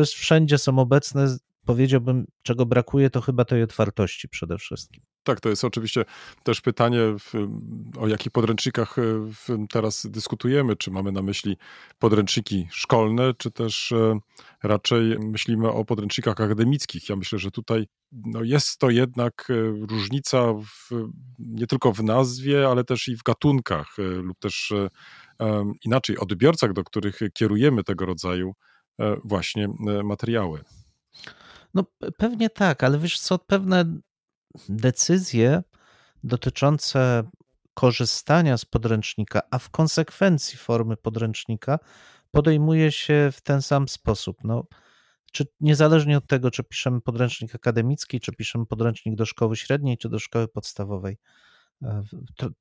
[0.06, 5.02] wszędzie są obecne, powiedziałbym, czego brakuje, to chyba tej otwartości przede wszystkim.
[5.28, 6.04] Tak, to jest oczywiście
[6.42, 7.00] też pytanie,
[7.98, 10.76] o jakich podręcznikach e, teraz dyskutujemy.
[10.76, 11.56] Czy mamy na myśli
[11.98, 14.18] podręczniki szkolne, czy też e,
[14.62, 17.08] raczej myślimy o podręcznikach akademickich.
[17.08, 19.54] Ja myślę, że tutaj no jest to jednak e,
[19.86, 20.90] różnica w,
[21.38, 24.72] nie tylko w nazwie, ale też i w gatunkach, lub też
[25.84, 28.52] inaczej odbiorcach, do których kierujemy tego rodzaju
[29.24, 29.68] właśnie
[30.04, 30.64] materiały.
[31.74, 31.84] No
[32.18, 33.98] pewnie tak, ale wiesz co, pewne
[34.68, 35.62] decyzje
[36.24, 37.24] dotyczące
[37.74, 41.78] korzystania z podręcznika, a w konsekwencji formy podręcznika
[42.30, 44.36] podejmuje się w ten sam sposób.
[44.44, 44.64] No,
[45.32, 50.08] czy niezależnie od tego, czy piszemy podręcznik akademicki, czy piszemy podręcznik do szkoły średniej, czy
[50.08, 51.18] do szkoły podstawowej.
[51.82, 52.02] E,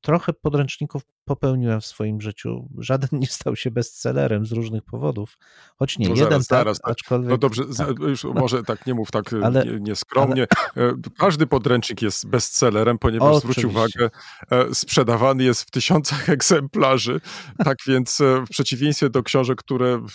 [0.02, 2.70] trochę podręczników popełniłem w swoim życiu.
[2.78, 5.38] Żaden nie stał się bestsellerem z różnych powodów.
[5.80, 6.92] Choć nie, no jeden zaraz, tak, zaraz, tak.
[6.92, 7.30] aczkolwiek...
[7.30, 8.00] No dobrze, tak.
[8.00, 10.48] już może tak nie mów tak ale, nieskromnie.
[10.76, 10.94] Ale...
[11.18, 14.10] Każdy podręcznik jest bestsellerem, ponieważ o, zwróć uwagę,
[14.52, 17.22] e, sprzedawany jest w tysiącach egzemplarzy.
[17.66, 20.06] Tak więc e, w przeciwieństwie do książek, które,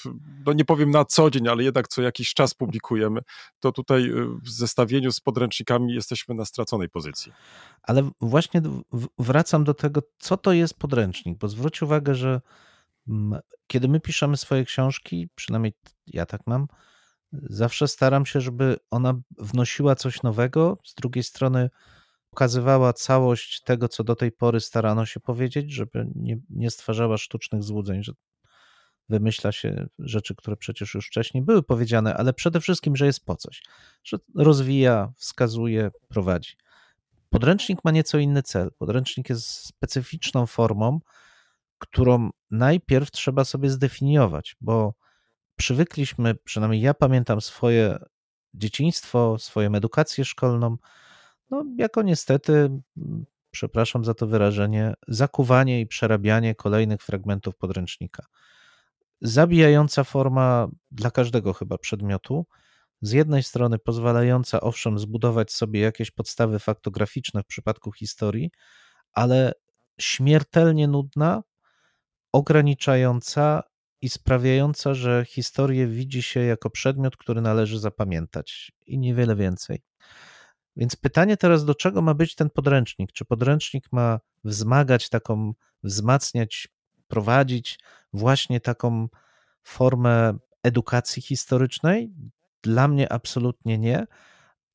[0.47, 3.21] no nie powiem na co dzień, ale jednak co jakiś czas publikujemy,
[3.61, 4.13] to tutaj
[4.43, 7.33] w zestawieniu z podręcznikami jesteśmy na straconej pozycji.
[7.83, 8.63] Ale właśnie
[9.19, 12.41] wracam do tego, co to jest podręcznik, bo zwróć uwagę, że
[13.09, 15.73] mm, kiedy my piszemy swoje książki, przynajmniej
[16.07, 16.67] ja tak mam,
[17.33, 21.71] zawsze staram się, żeby ona wnosiła coś nowego, z drugiej strony
[22.31, 27.63] pokazywała całość tego, co do tej pory starano się powiedzieć, żeby nie, nie stwarzała sztucznych
[27.63, 28.13] złudzeń, że
[29.09, 33.37] wymyśla się rzeczy, które przecież już wcześniej były powiedziane, ale przede wszystkim, że jest po
[33.37, 33.63] coś,
[34.05, 36.53] że rozwija, wskazuje, prowadzi.
[37.33, 38.71] Podręcznik ma nieco inny cel.
[38.79, 41.01] Podręcznik jest specyficzną formą,
[41.79, 44.95] którą najpierw trzeba sobie zdefiniować, bo
[45.57, 47.99] przywykliśmy, przynajmniej ja pamiętam swoje
[48.55, 50.77] dzieciństwo, swoją edukację szkolną,
[51.51, 52.81] no jako niestety,
[53.51, 58.27] przepraszam za to wyrażenie, zakuwanie i przerabianie kolejnych fragmentów podręcznika.
[59.21, 62.47] Zabijająca forma dla każdego chyba przedmiotu,
[63.03, 68.51] z jednej strony pozwalająca owszem zbudować sobie jakieś podstawy faktograficzne w przypadku historii,
[69.13, 69.53] ale
[70.01, 71.43] śmiertelnie nudna,
[72.33, 73.63] ograniczająca
[74.01, 79.83] i sprawiająca, że historię widzi się jako przedmiot, który należy zapamiętać i niewiele więcej.
[80.77, 83.13] Więc pytanie teraz, do czego ma być ten podręcznik?
[83.13, 86.69] Czy podręcznik ma wzmagać taką, wzmacniać,
[87.09, 87.79] prowadzić
[88.13, 89.09] właśnie taką
[89.63, 92.13] formę edukacji historycznej?
[92.63, 94.07] Dla mnie absolutnie nie,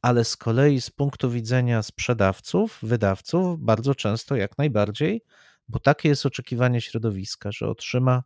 [0.01, 5.23] ale z kolei z punktu widzenia sprzedawców, wydawców, bardzo często jak najbardziej,
[5.67, 8.23] bo takie jest oczekiwanie środowiska, że otrzyma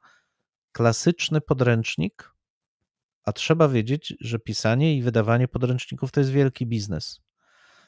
[0.72, 2.32] klasyczny podręcznik,
[3.24, 7.22] a trzeba wiedzieć, że pisanie i wydawanie podręczników to jest wielki biznes.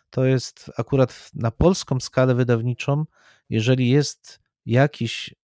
[0.10, 3.06] To jest akurat na polską skalę wydawniczą,
[3.50, 5.36] jeżeli jest jakiś,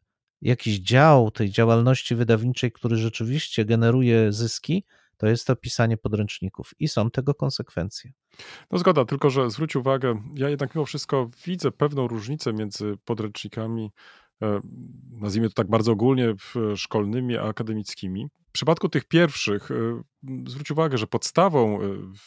[0.42, 4.86] jakiś dział tej działalności wydawniczej, który rzeczywiście generuje zyski,
[5.20, 8.12] to jest to pisanie podręczników i są tego konsekwencje.
[8.72, 13.92] No zgoda, tylko że zwróć uwagę, ja jednak mimo wszystko widzę pewną różnicę między podręcznikami,
[14.42, 14.60] e,
[15.12, 16.36] nazwijmy to tak bardzo ogólnie,
[16.76, 18.28] szkolnymi a akademickimi.
[18.50, 20.02] W przypadku tych pierwszych, e,
[20.48, 21.86] zwróć uwagę, że podstawą e,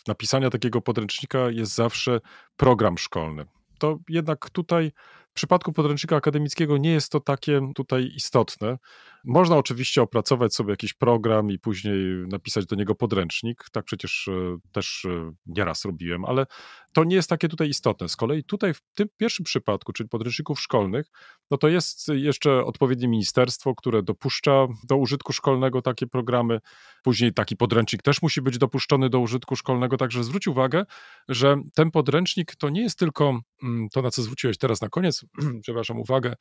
[0.09, 2.21] napisania takiego podręcznika jest zawsze
[2.57, 3.45] program szkolny.
[3.79, 4.93] To jednak tutaj
[5.33, 8.79] w przypadku podręcznika akademickiego nie jest to takie tutaj istotne.
[9.25, 11.97] Można oczywiście opracować sobie jakiś program i później
[12.29, 13.65] napisać do niego podręcznik.
[13.73, 16.47] Tak przecież e, też e, nieraz robiłem, ale
[16.93, 18.09] to nie jest takie tutaj istotne.
[18.09, 21.07] Z kolei tutaj w tym pierwszym przypadku, czyli podręczników szkolnych,
[21.51, 26.61] no to jest jeszcze odpowiednie ministerstwo, które dopuszcza do użytku szkolnego takie programy.
[27.03, 29.97] Później taki podręcznik też musi być dopuszczony do użytku szkolnego.
[29.97, 30.85] Także zwróć uwagę,
[31.29, 35.22] że ten podręcznik to nie jest tylko mm, to, na co zwróciłeś teraz na koniec,
[35.63, 36.35] przepraszam, uwagę,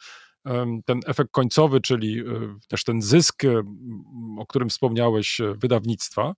[0.85, 2.23] ten efekt końcowy, czyli e,
[2.67, 3.63] też ten zysk, e,
[4.37, 6.33] o którym wspomniałeś, e, wydawnictwa,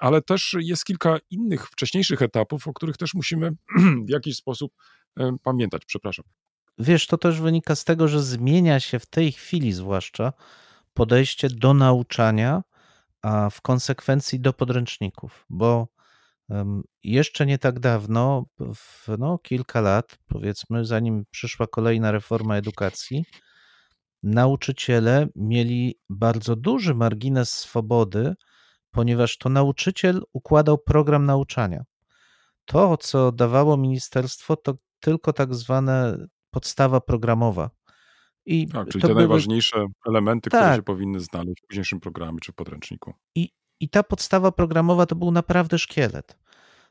[0.00, 3.50] ale też jest kilka innych wcześniejszych etapów, o których też musimy
[4.08, 4.72] w jakiś sposób
[5.42, 5.82] pamiętać.
[5.86, 6.24] Przepraszam.
[6.78, 10.32] Wiesz, to też wynika z tego, że zmienia się w tej chwili zwłaszcza
[10.94, 12.62] podejście do nauczania,
[13.22, 15.88] a w konsekwencji do podręczników, bo
[17.04, 23.24] jeszcze nie tak dawno, w, no, kilka lat, powiedzmy, zanim przyszła kolejna reforma edukacji,
[24.22, 28.34] nauczyciele mieli bardzo duży margines swobody,
[28.90, 31.82] ponieważ to nauczyciel układał program nauczania.
[32.64, 37.70] To, co dawało ministerstwo, to tylko tak zwane podstawa programowa.
[38.46, 39.20] I tak, czyli te były...
[39.20, 40.60] najważniejsze elementy, tak.
[40.60, 43.14] które się powinny znaleźć w późniejszym programie czy w podręczniku.
[43.34, 43.50] I,
[43.80, 46.38] I ta podstawa programowa to był naprawdę szkielet.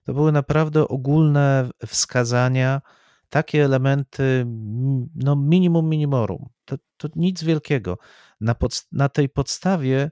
[0.03, 2.81] To były naprawdę ogólne wskazania,
[3.29, 4.45] takie elementy,
[5.15, 6.49] no minimum minimorum.
[6.65, 7.97] To, to nic wielkiego.
[8.41, 10.09] Na, pod, na tej podstawie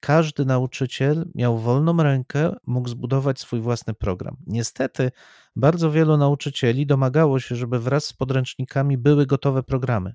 [0.00, 4.36] każdy nauczyciel miał wolną rękę, mógł zbudować swój własny program.
[4.46, 5.10] Niestety,
[5.56, 10.14] bardzo wielu nauczycieli domagało się, żeby wraz z podręcznikami były gotowe programy.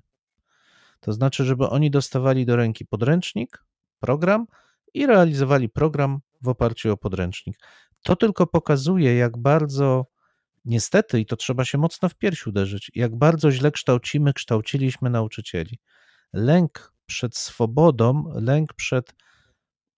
[1.00, 3.64] To znaczy, żeby oni dostawali do ręki podręcznik,
[4.00, 4.46] program
[4.94, 7.56] i realizowali program w oparciu o podręcznik.
[8.02, 10.06] To tylko pokazuje, jak bardzo,
[10.64, 15.78] niestety, i to trzeba się mocno w piersi uderzyć, jak bardzo źle kształcimy, kształciliśmy nauczycieli.
[16.32, 19.14] Lęk przed swobodą, lęk przed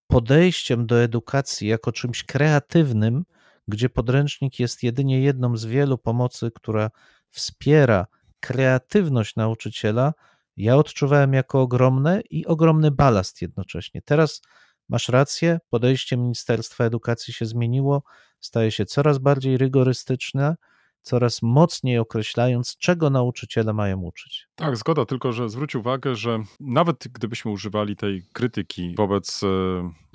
[0.06, 3.24] podejściem do edukacji jako czymś kreatywnym,
[3.68, 6.90] gdzie podręcznik jest jedynie jedną z wielu pomocy, która
[7.30, 8.06] wspiera
[8.40, 10.12] kreatywność nauczyciela,
[10.56, 14.02] ja odczuwałem jako ogromne i ogromny balast jednocześnie.
[14.02, 14.42] Teraz
[14.88, 18.02] masz rację, podejście Ministerstwa Edukacji się zmieniło,
[18.40, 20.56] staje się coraz bardziej rygorystyczne,
[21.02, 24.48] coraz mocniej określając, czego nauczyciele mają uczyć.
[24.54, 29.48] Tak, zgoda, tylko że zwróć uwagę, że nawet gdybyśmy używali tej krytyki wobec e,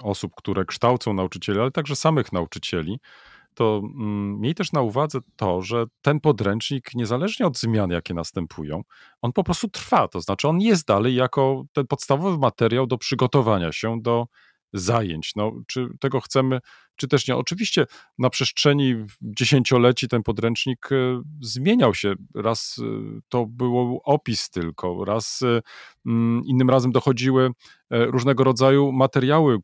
[0.03, 2.99] osób, które kształcą nauczycieli, ale także samych nauczycieli,
[3.53, 8.81] to mm, miej też na uwadze to, że ten podręcznik, niezależnie od zmian, jakie następują,
[9.21, 10.07] on po prostu trwa.
[10.07, 14.25] To znaczy, on jest dalej jako ten podstawowy materiał do przygotowania się do
[14.73, 15.31] zajęć.
[15.35, 16.59] No, czy tego chcemy,
[16.95, 17.35] czy też nie.
[17.35, 17.85] Oczywiście
[18.17, 22.13] na przestrzeni dziesięcioleci ten podręcznik e, zmieniał się.
[22.35, 25.61] Raz e, to był opis tylko, raz e,
[26.05, 27.51] mm, innym razem dochodziły
[27.93, 29.57] różnego rodzaju materiały,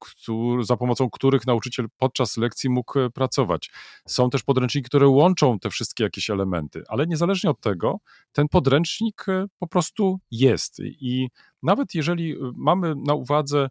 [0.61, 3.71] za pomocą których nauczyciel podczas lekcji mógł pracować.
[4.07, 7.97] Są też podręczniki, które łączą te wszystkie jakieś elementy, ale niezależnie od tego,
[8.31, 9.25] ten podręcznik
[9.59, 10.79] po prostu jest.
[10.79, 11.27] I
[11.63, 13.69] nawet jeżeli mamy na uwadze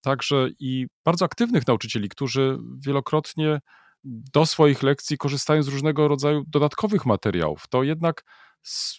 [0.00, 3.60] także i bardzo aktywnych nauczycieli, którzy wielokrotnie
[4.04, 7.68] do swoich lekcji korzystają z różnego rodzaju dodatkowych materiałów.
[7.68, 8.24] To jednak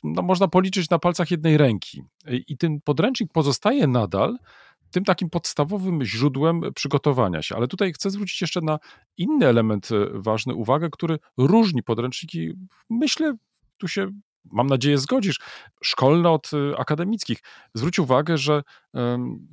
[0.03, 2.01] no, można policzyć na palcach jednej ręki.
[2.27, 4.37] I ten podręcznik pozostaje nadal
[4.91, 7.55] tym takim podstawowym źródłem przygotowania się.
[7.55, 8.79] Ale tutaj chcę zwrócić jeszcze na
[9.17, 12.53] inny element e, ważny uwagę, który różni podręczniki,
[12.89, 13.33] myślę,
[13.77, 14.11] tu się
[14.45, 15.39] mam nadzieję, zgodzisz,
[15.83, 17.39] szkolne od y, akademickich.
[17.73, 18.63] Zwróć uwagę, że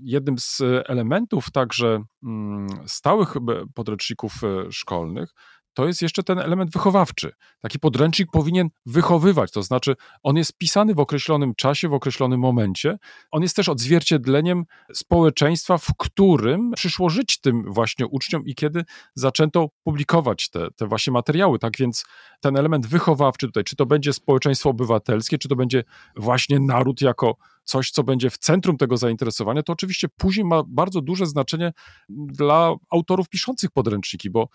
[0.01, 3.35] jednym z elementów także mm, stałych
[3.75, 5.35] podręczników e, szkolnych
[5.75, 7.33] to jest jeszcze ten element wychowawczy.
[7.61, 12.99] Taki podręcznik powinien wychowywać, to znaczy on jest pisany w określonym czasie, w określonym momencie.
[13.31, 19.69] On jest też odzwierciedleniem społeczeństwa, w którym przyszło żyć tym właśnie uczniom i kiedy zaczęto
[19.83, 21.59] publikować te, te właśnie materiały.
[21.59, 22.05] Tak więc
[22.41, 25.85] ten element wychowawczy tutaj, czy to będzie społeczeństwo obywatelskie, czy to będzie
[26.17, 31.01] właśnie naród jako coś, co będzie w centrum tego zainteresowania, to oczywiście później ma bardzo
[31.01, 31.73] duże znaczenie
[32.09, 34.49] dla autorów piszących podręczniki, bo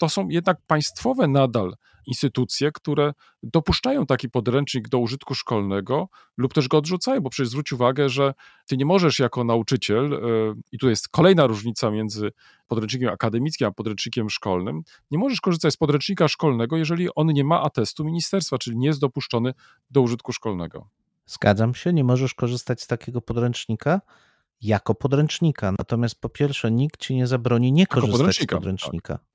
[0.00, 1.74] to są jednak państwowe nadal
[2.06, 7.72] instytucje, które dopuszczają taki podręcznik do użytku szkolnego lub też go odrzucają, bo przecież zwróć
[7.72, 8.34] uwagę, że
[8.66, 10.18] ty nie możesz jako nauczyciel, e,
[10.72, 12.30] i tu jest kolejna różnica między
[12.68, 17.62] podręcznikiem akademickim a podręcznikiem szkolnym, nie możesz korzystać z podręcznika szkolnego, jeżeli on nie ma
[17.62, 19.54] atestu ministerstwa, czyli nie jest dopuszczony
[19.90, 20.88] do użytku szkolnego.
[21.26, 24.00] Zgadzam się, nie możesz korzystać z takiego podręcznika
[24.62, 25.72] jako podręcznika.
[25.78, 29.14] Natomiast po pierwsze, nikt ci nie zabroni nie korzystać podręcznika, z podręcznika.
[29.14, 29.29] Tak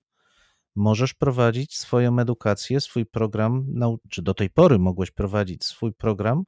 [0.76, 3.66] możesz prowadzić swoją edukację, swój program,
[4.10, 6.44] czy do tej pory mogłeś prowadzić swój program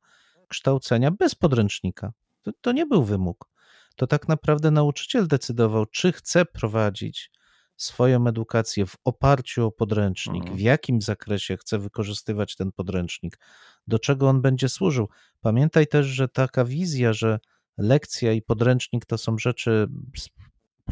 [0.48, 2.12] kształcenia bez podręcznika.
[2.42, 3.50] To, to nie był wymóg.
[3.96, 7.32] To tak naprawdę nauczyciel decydował, czy chce prowadzić
[7.78, 10.58] swoją edukację w oparciu o podręcznik, mhm.
[10.58, 13.40] w jakim zakresie chce wykorzystywać ten podręcznik,
[13.88, 15.10] do czego on będzie służył.
[15.42, 17.40] Pamiętaj też, że taka wizja, że
[17.78, 19.88] lekcja i podręcznik to są rzeczy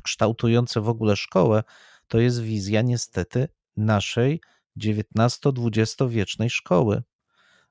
[0.03, 1.63] kształtujące w ogóle szkołę,
[2.07, 4.41] to jest wizja niestety naszej
[4.77, 7.03] XIX-XX wiecznej szkoły.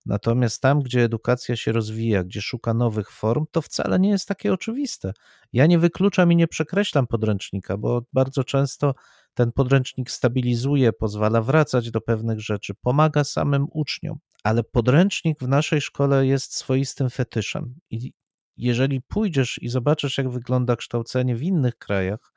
[0.06, 4.52] Natomiast tam, gdzie edukacja się rozwija, gdzie szuka nowych form, to wcale nie jest takie
[4.52, 5.12] oczywiste.
[5.52, 8.94] Ja nie wykluczam i nie przekreślam podręcznika, bo bardzo często
[9.34, 15.80] ten podręcznik stabilizuje, pozwala wracać do pewnych rzeczy, pomaga samym uczniom, ale podręcznik w naszej
[15.80, 17.74] szkole jest swoistym fetyszem.
[17.90, 18.12] I
[18.56, 22.33] jeżeli pójdziesz i zobaczysz, jak wygląda kształcenie w innych krajach,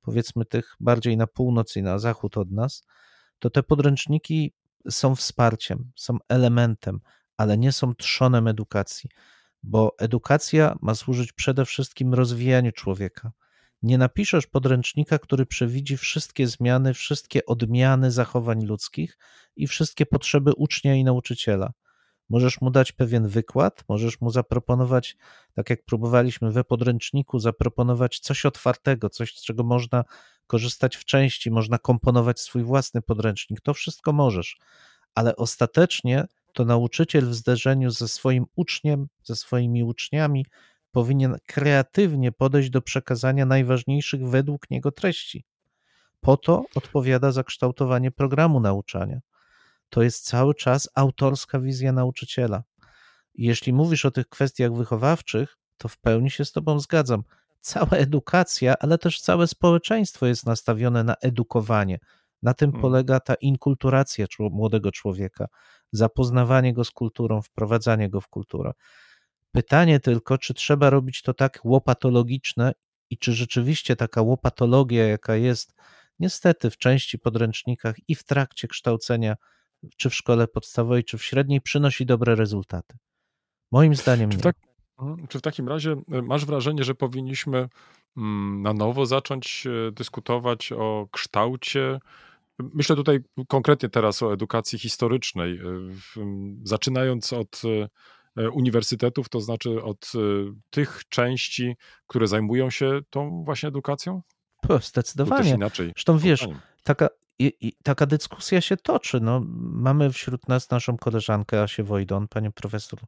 [0.00, 2.82] powiedzmy tych bardziej na północ i na zachód od nas,
[3.38, 4.54] to te podręczniki
[4.90, 7.00] są wsparciem, są elementem,
[7.36, 9.10] ale nie są trzonem edukacji,
[9.62, 13.32] bo edukacja ma służyć przede wszystkim rozwijaniu człowieka.
[13.82, 19.18] Nie napiszesz podręcznika, który przewidzi wszystkie zmiany, wszystkie odmiany zachowań ludzkich
[19.56, 21.72] i wszystkie potrzeby ucznia i nauczyciela.
[22.30, 25.16] Możesz mu dać pewien wykład, możesz mu zaproponować,
[25.54, 30.04] tak jak próbowaliśmy we podręczniku, zaproponować coś otwartego, coś, z czego można
[30.46, 33.60] korzystać w części, można komponować swój własny podręcznik.
[33.60, 34.58] To wszystko możesz,
[35.14, 40.46] ale ostatecznie to nauczyciel w zderzeniu ze swoim uczniem, ze swoimi uczniami
[40.92, 45.44] powinien kreatywnie podejść do przekazania najważniejszych według niego treści.
[46.20, 49.20] Po to odpowiada za kształtowanie programu nauczania.
[49.90, 52.62] To jest cały czas autorska wizja nauczyciela.
[53.34, 57.22] Jeśli mówisz o tych kwestiach wychowawczych, to w pełni się z Tobą zgadzam.
[57.60, 61.98] Cała edukacja, ale też całe społeczeństwo jest nastawione na edukowanie.
[62.42, 62.82] Na tym Hmm.
[62.82, 65.46] polega ta inkulturacja młodego człowieka,
[65.92, 68.72] zapoznawanie go z kulturą, wprowadzanie go w kulturę.
[69.52, 72.72] Pytanie tylko, czy trzeba robić to tak łopatologiczne
[73.10, 75.74] i czy rzeczywiście taka łopatologia, jaka jest
[76.18, 79.36] niestety w części podręcznikach i w trakcie kształcenia,
[79.96, 82.96] czy w szkole podstawowej, czy w średniej, przynosi dobre rezultaty.
[83.72, 84.42] Moim zdaniem Czy nie.
[84.42, 84.56] tak,
[84.98, 85.28] Mhm.
[85.28, 87.68] czy w takim razie e, masz wrażenie, że powinniśmy
[88.16, 91.98] mm, na nowo zacząć e, dyskutować o kształcie?
[92.58, 93.18] Myślę tutaj
[93.48, 95.60] konkretnie teraz o edukacji historycznej,
[96.16, 97.62] m, zaczynając od
[98.36, 100.12] e, uniwersytetów, to znaczy od
[100.70, 101.76] tych części,
[102.06, 104.22] które zajmują się tą właśnie edukacją?
[104.62, 105.50] Po, zdecydowanie.
[105.50, 105.86] inaczej.
[105.96, 106.48] Zresztą wiesz,
[106.84, 107.08] taka,
[107.40, 109.20] i, i, taka dyskusja się toczy.
[109.20, 113.00] No, mamy wśród nas naszą koleżankę Asię Wojdon, panią profesor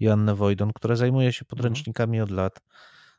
[0.00, 2.60] Joannę Wojdon, która zajmuje się podręcznikami od lat.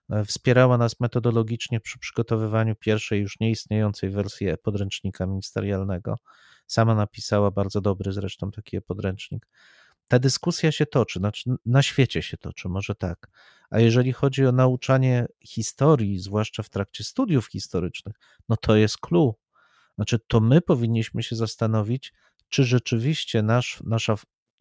[0.10, 6.16] E, Wspierała nas metodologicznie przy przygotowywaniu pierwszej już nieistniejącej wersji podręcznika ministerialnego.
[6.68, 9.48] Sama napisała bardzo dobry zresztą taki podręcznik.
[10.08, 13.28] Ta dyskusja się toczy, znaczy na świecie się toczy, może tak.
[13.70, 18.16] A jeżeli chodzi o nauczanie historii, zwłaszcza w trakcie studiów historycznych,
[18.50, 19.36] no to jest clue.
[20.02, 22.14] Znaczy, to my powinniśmy się zastanowić,
[22.50, 24.16] czy rzeczywiście nasz, nasza,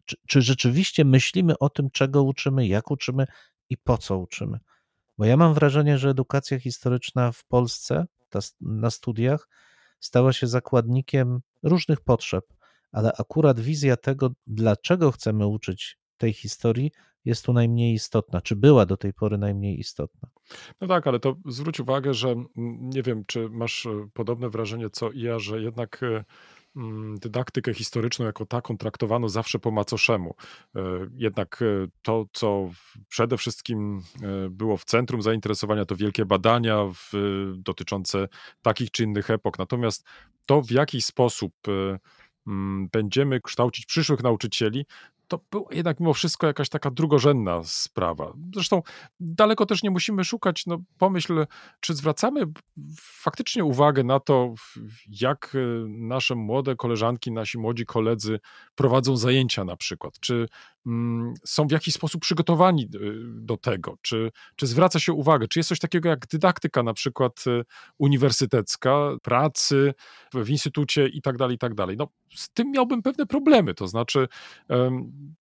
[0.05, 3.27] czy, czy rzeczywiście myślimy o tym, czego uczymy, jak uczymy
[3.69, 4.59] i po co uczymy.
[5.17, 9.47] Bo ja mam wrażenie, że edukacja historyczna w Polsce ta, na studiach
[9.99, 12.45] stała się zakładnikiem różnych potrzeb,
[12.91, 16.91] ale akurat wizja tego, dlaczego chcemy uczyć tej historii,
[17.25, 20.29] jest tu najmniej istotna, czy była do tej pory najmniej istotna.
[20.81, 22.35] No tak, ale to zwróć uwagę, że
[22.79, 26.23] nie wiem, czy masz e, podobne wrażenie co ja, że jednak e,
[27.21, 30.35] dydaktykę historyczną jako taką traktowano zawsze po macoszemu.
[30.75, 30.81] E,
[31.15, 31.63] Jednak
[32.01, 32.69] to, co
[33.09, 34.01] przede wszystkim
[34.49, 37.11] było w centrum zainteresowania, to wielkie badania w,
[37.57, 38.27] dotyczące
[38.61, 39.59] takich czy innych epok.
[39.59, 40.05] Natomiast
[40.45, 41.53] to, w jaki sposób
[42.91, 44.85] będziemy kształcić przyszłych nauczycieli,
[45.31, 48.33] to była jednak mimo wszystko jakaś taka drugorzędna sprawa.
[48.53, 48.81] Zresztą
[49.19, 50.65] daleko też nie musimy szukać.
[50.65, 51.45] No, pomyśl,
[51.79, 52.41] czy zwracamy
[53.01, 54.53] faktycznie uwagę na to,
[55.21, 58.39] jak e, nasze młode koleżanki, nasi młodzi koledzy
[58.75, 60.47] prowadzą zajęcia na przykład, czy
[61.45, 62.87] są w jakiś sposób przygotowani e,
[63.25, 67.43] do tego, czy, czy zwraca się uwagę, czy jest coś takiego jak dydaktyka na przykład
[67.47, 67.63] e,
[67.97, 69.93] uniwersytecka, pracy
[70.33, 71.97] w, instytucie i tak dalej, i tak dalej.
[71.97, 74.27] No, z tym miałbym pewne problemy, to znaczy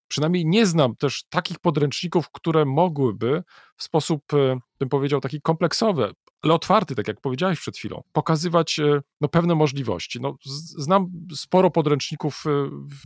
[0.09, 3.43] przynajmniej nie znam też takich podręczników, które mogłyby
[3.77, 6.13] w sposób, e, bym powiedział, taki kompleksowy,
[6.43, 8.81] ale otwarty, tak jak powiedziałeś przed chwilą, pokazywać
[9.21, 10.21] no, pewne możliwości.
[10.21, 10.37] No,
[10.79, 12.45] znam sporo podręczników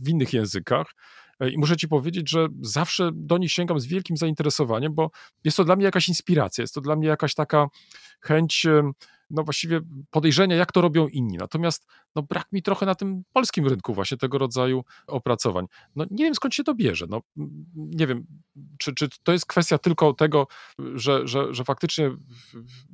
[0.01, 0.87] w innych językach
[1.39, 5.11] i muszę ci powiedzieć, że zawsze do nich sięgam z wielkim zainteresowaniem, bo
[5.43, 7.67] jest to dla mnie jakaś inspiracja, jest to dla mnie jakaś taka
[8.21, 8.91] chęć, e,
[9.29, 9.81] no właściwie
[10.11, 11.37] podejrzenia, jak to robią inni.
[11.37, 15.65] Natomiast no, brak mi trochę na tym polskim rynku właśnie tego rodzaju opracowań.
[15.95, 17.05] No nie wiem skąd się to bierze.
[17.09, 17.21] No,
[17.75, 18.25] nie wiem,
[18.77, 20.47] czy, czy to jest kwestia tylko tego,
[20.95, 22.11] że, że, że faktycznie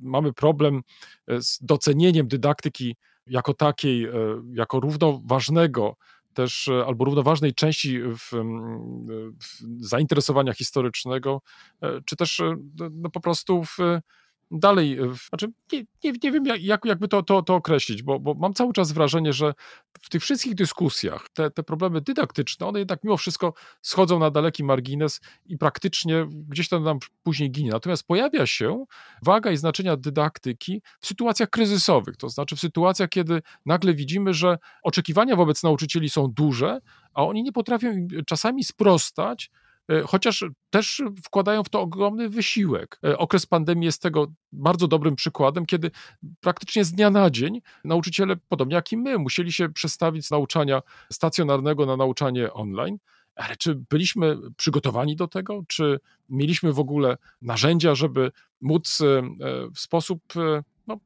[0.01, 0.81] mamy problem
[1.27, 2.95] e, z docenieniem dydaktyki
[3.27, 4.11] jako takiej, e,
[4.53, 5.95] jako równoważnego
[6.34, 8.32] też, e, albo równoważnej części w,
[9.39, 11.41] w zainteresowania historycznego,
[11.82, 12.55] e, czy też e,
[12.91, 13.77] no, po prostu w,
[14.52, 18.20] dalej, e, znaczy nie, nie, nie wiem jak, jak- jakby to, to, to określić, bo,
[18.20, 19.54] bo mam cały czas wrażenie, że
[20.02, 24.64] w tych wszystkich dyskusjach te, te problemy dydaktyczne, one jednak mimo wszystko schodzą na daleki
[24.64, 27.72] margines i praktycznie gdzieś to nam później ginie.
[27.72, 28.86] Natomiast pojawia się
[29.24, 34.58] waga i znaczenia dydaktyki w sytuacjach kryzysowych, to znaczy w sytuacjach, kiedy nagle widzimy, że
[34.84, 36.80] oczekiwania wobec nauczycieli są duże,
[37.14, 39.52] a oni nie potrafią czasami sprostać,
[40.05, 42.99] chociaż też wkładają w to ogromny wysiłek.
[43.03, 45.91] E, Okres pandemii jest tego bardzo dobrym przykładem, kiedy
[46.39, 50.82] praktycznie z dnia na dzień nauczyciele, podobnie jak i my, musieli się przestawić z nauczania
[51.11, 52.97] stacjonarnego na nauczanie online.
[53.36, 55.63] Ale czy byliśmy przygotowani do tego?
[55.67, 59.23] Czy mieliśmy w ogóle narzędzia, żeby móc e, e,
[59.75, 60.63] w sposób e,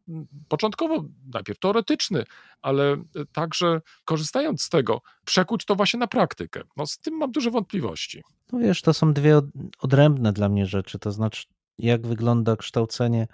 [0.08, 2.24] no, początkowo najpierw teoretyczny,
[2.62, 2.98] ale e,
[3.32, 6.62] także korzystając z tego, przekuć to właśnie na praktykę?
[6.78, 8.24] No, z tym mam duże wątpliwości.
[8.52, 9.46] No wiesz, to są dwie od-
[9.80, 11.46] odrębne dla mnie rzeczy, to znaczy
[11.78, 13.28] jak wygląda kształcenie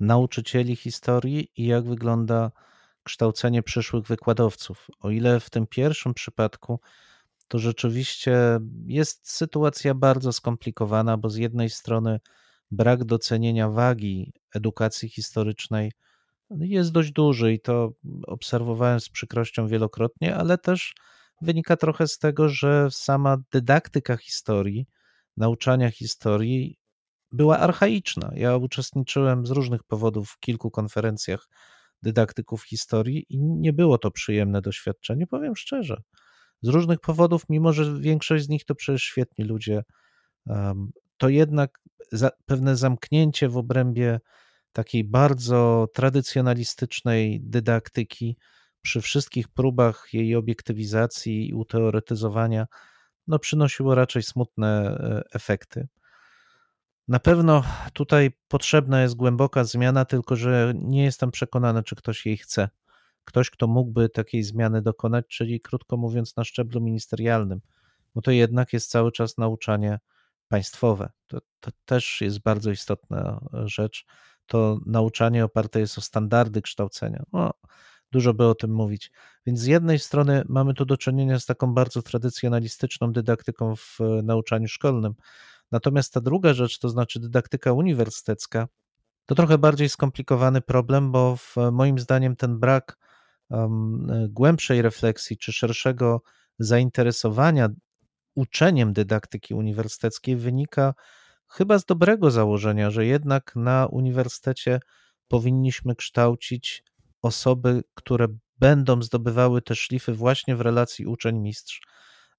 [0.00, 2.50] nauczycieli historii i jak wygląda
[3.02, 4.86] kształcenie przyszłych wykładowców.
[5.00, 6.80] O ile w tym pierwszym przypadku
[7.48, 8.36] to rzeczywiście
[8.86, 12.20] jest sytuacja bardzo skomplikowana, bo z jednej strony
[12.70, 15.92] brak docenienia wagi edukacji historycznej
[16.50, 17.92] jest dość duży i to
[18.26, 20.94] obserwowałem z przykrością wielokrotnie, ale też
[21.42, 24.86] wynika trochę z tego, że sama dydaktyka historii,
[25.36, 26.78] nauczania historii
[27.32, 28.30] była archaiczna.
[28.34, 31.48] Ja uczestniczyłem z różnych powodów w kilku konferencjach
[32.02, 36.02] dydaktyków historii i nie było to przyjemne doświadczenie, powiem szczerze.
[36.62, 39.82] Z różnych powodów, mimo że większość z nich to przecież świetni ludzie,
[41.18, 41.80] to jednak
[42.12, 44.20] za, pewne zamknięcie w obrębie
[44.72, 48.36] takiej bardzo tradycjonalistycznej dydaktyki
[48.82, 52.66] przy wszystkich próbach jej obiektywizacji i uteoretyzowania,
[53.26, 55.88] no przynosiło raczej smutne e, efekty.
[57.08, 62.36] Na pewno tutaj potrzebna jest głęboka zmiana, tylko że nie jestem przekonany, czy ktoś jej
[62.36, 62.68] chce.
[63.24, 67.60] Ktoś, kto mógłby takiej zmiany dokonać, czyli krótko mówiąc, na szczeblu ministerialnym,
[68.14, 69.98] bo to jednak jest cały czas nauczanie
[70.48, 71.10] państwowe.
[71.26, 74.04] To, to też jest bardzo istotna rzecz.
[74.46, 77.22] To nauczanie oparte jest o standardy kształcenia.
[77.32, 77.50] No,
[78.12, 79.12] dużo by o tym mówić.
[79.46, 84.68] Więc z jednej strony mamy tu do czynienia z taką bardzo tradycjonalistyczną dydaktyką w nauczaniu
[84.68, 85.14] szkolnym,
[85.72, 88.68] Natomiast ta druga rzecz, to znaczy dydaktyka uniwersytecka,
[89.26, 92.98] to trochę bardziej skomplikowany problem, bo w, moim zdaniem ten brak
[93.48, 96.22] um, głębszej refleksji czy szerszego
[96.58, 97.68] zainteresowania
[98.38, 100.94] uczeniem dydaktyki uniwersyteckiej wynika
[101.48, 104.80] chyba z dobrego założenia, że jednak na uniwersytecie
[105.28, 106.84] powinniśmy kształcić
[107.22, 108.26] osoby, które
[108.58, 111.80] będą zdobywały te szlify właśnie w relacji uczeń-mistrz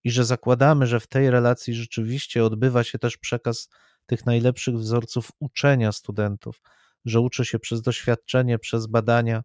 [0.04, 3.70] i że zakładamy, że w tej relacji rzeczywiście odbywa się też przekaz
[4.06, 6.62] tych najlepszych wzorców uczenia studentów,
[7.06, 9.44] że uczy się przez doświadczenie, przez badania,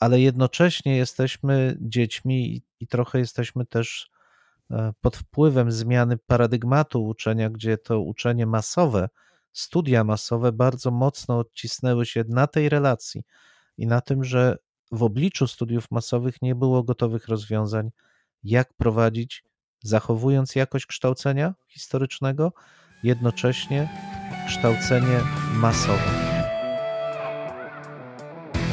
[0.00, 4.10] ale jednocześnie jesteśmy dziećmi i, i trochę jesteśmy też
[5.00, 9.08] pod wpływem zmiany paradygmatu uczenia, gdzie to uczenie masowe,
[9.52, 13.22] studia masowe bardzo mocno odcisnęły się na tej relacji
[13.78, 14.56] i na tym, że
[14.92, 17.90] w obliczu studiów masowych nie było gotowych rozwiązań,
[18.44, 19.44] jak prowadzić
[19.82, 22.52] zachowując jakość kształcenia historycznego,
[23.02, 23.88] jednocześnie
[24.46, 25.20] kształcenie
[25.54, 26.32] masowe.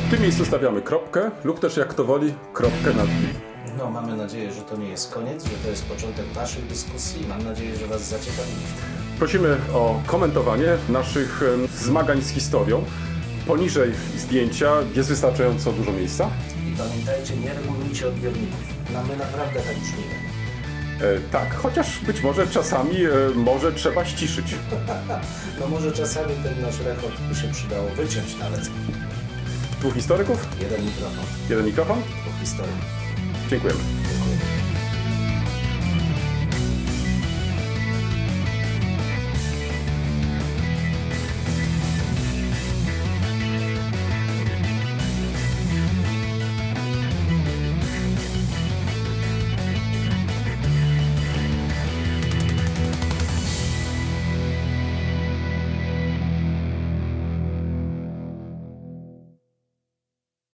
[0.07, 3.58] W tym miejscu stawiamy kropkę, lub też jak to woli, kropkę nad i.
[3.77, 7.25] No, mamy nadzieję, że to nie jest koniec, że to jest początek Waszych dyskusji.
[7.27, 8.63] Mam nadzieję, że Was zaciekawiliśmy.
[9.17, 11.41] Prosimy o komentowanie naszych
[11.75, 12.83] zmagań z historią.
[13.47, 16.29] Poniżej zdjęcia jest wystarczająco dużo miejsca.
[16.73, 18.59] I pamiętajcie, nie regulujcie odbiorników.
[18.93, 20.15] No, my naprawdę tak brzmimy.
[21.01, 24.55] E, tak, chociaż być może czasami e, może trzeba ściszyć.
[25.59, 28.61] No może czasami ten nasz rechot by się przydało wyciąć nawet.
[29.79, 32.01] Dwóch historyków, Jeden mikrofon, jeden mikrofon.
[32.01, 32.98] dwóch historii.
[33.49, 34.18] Dziękujemy.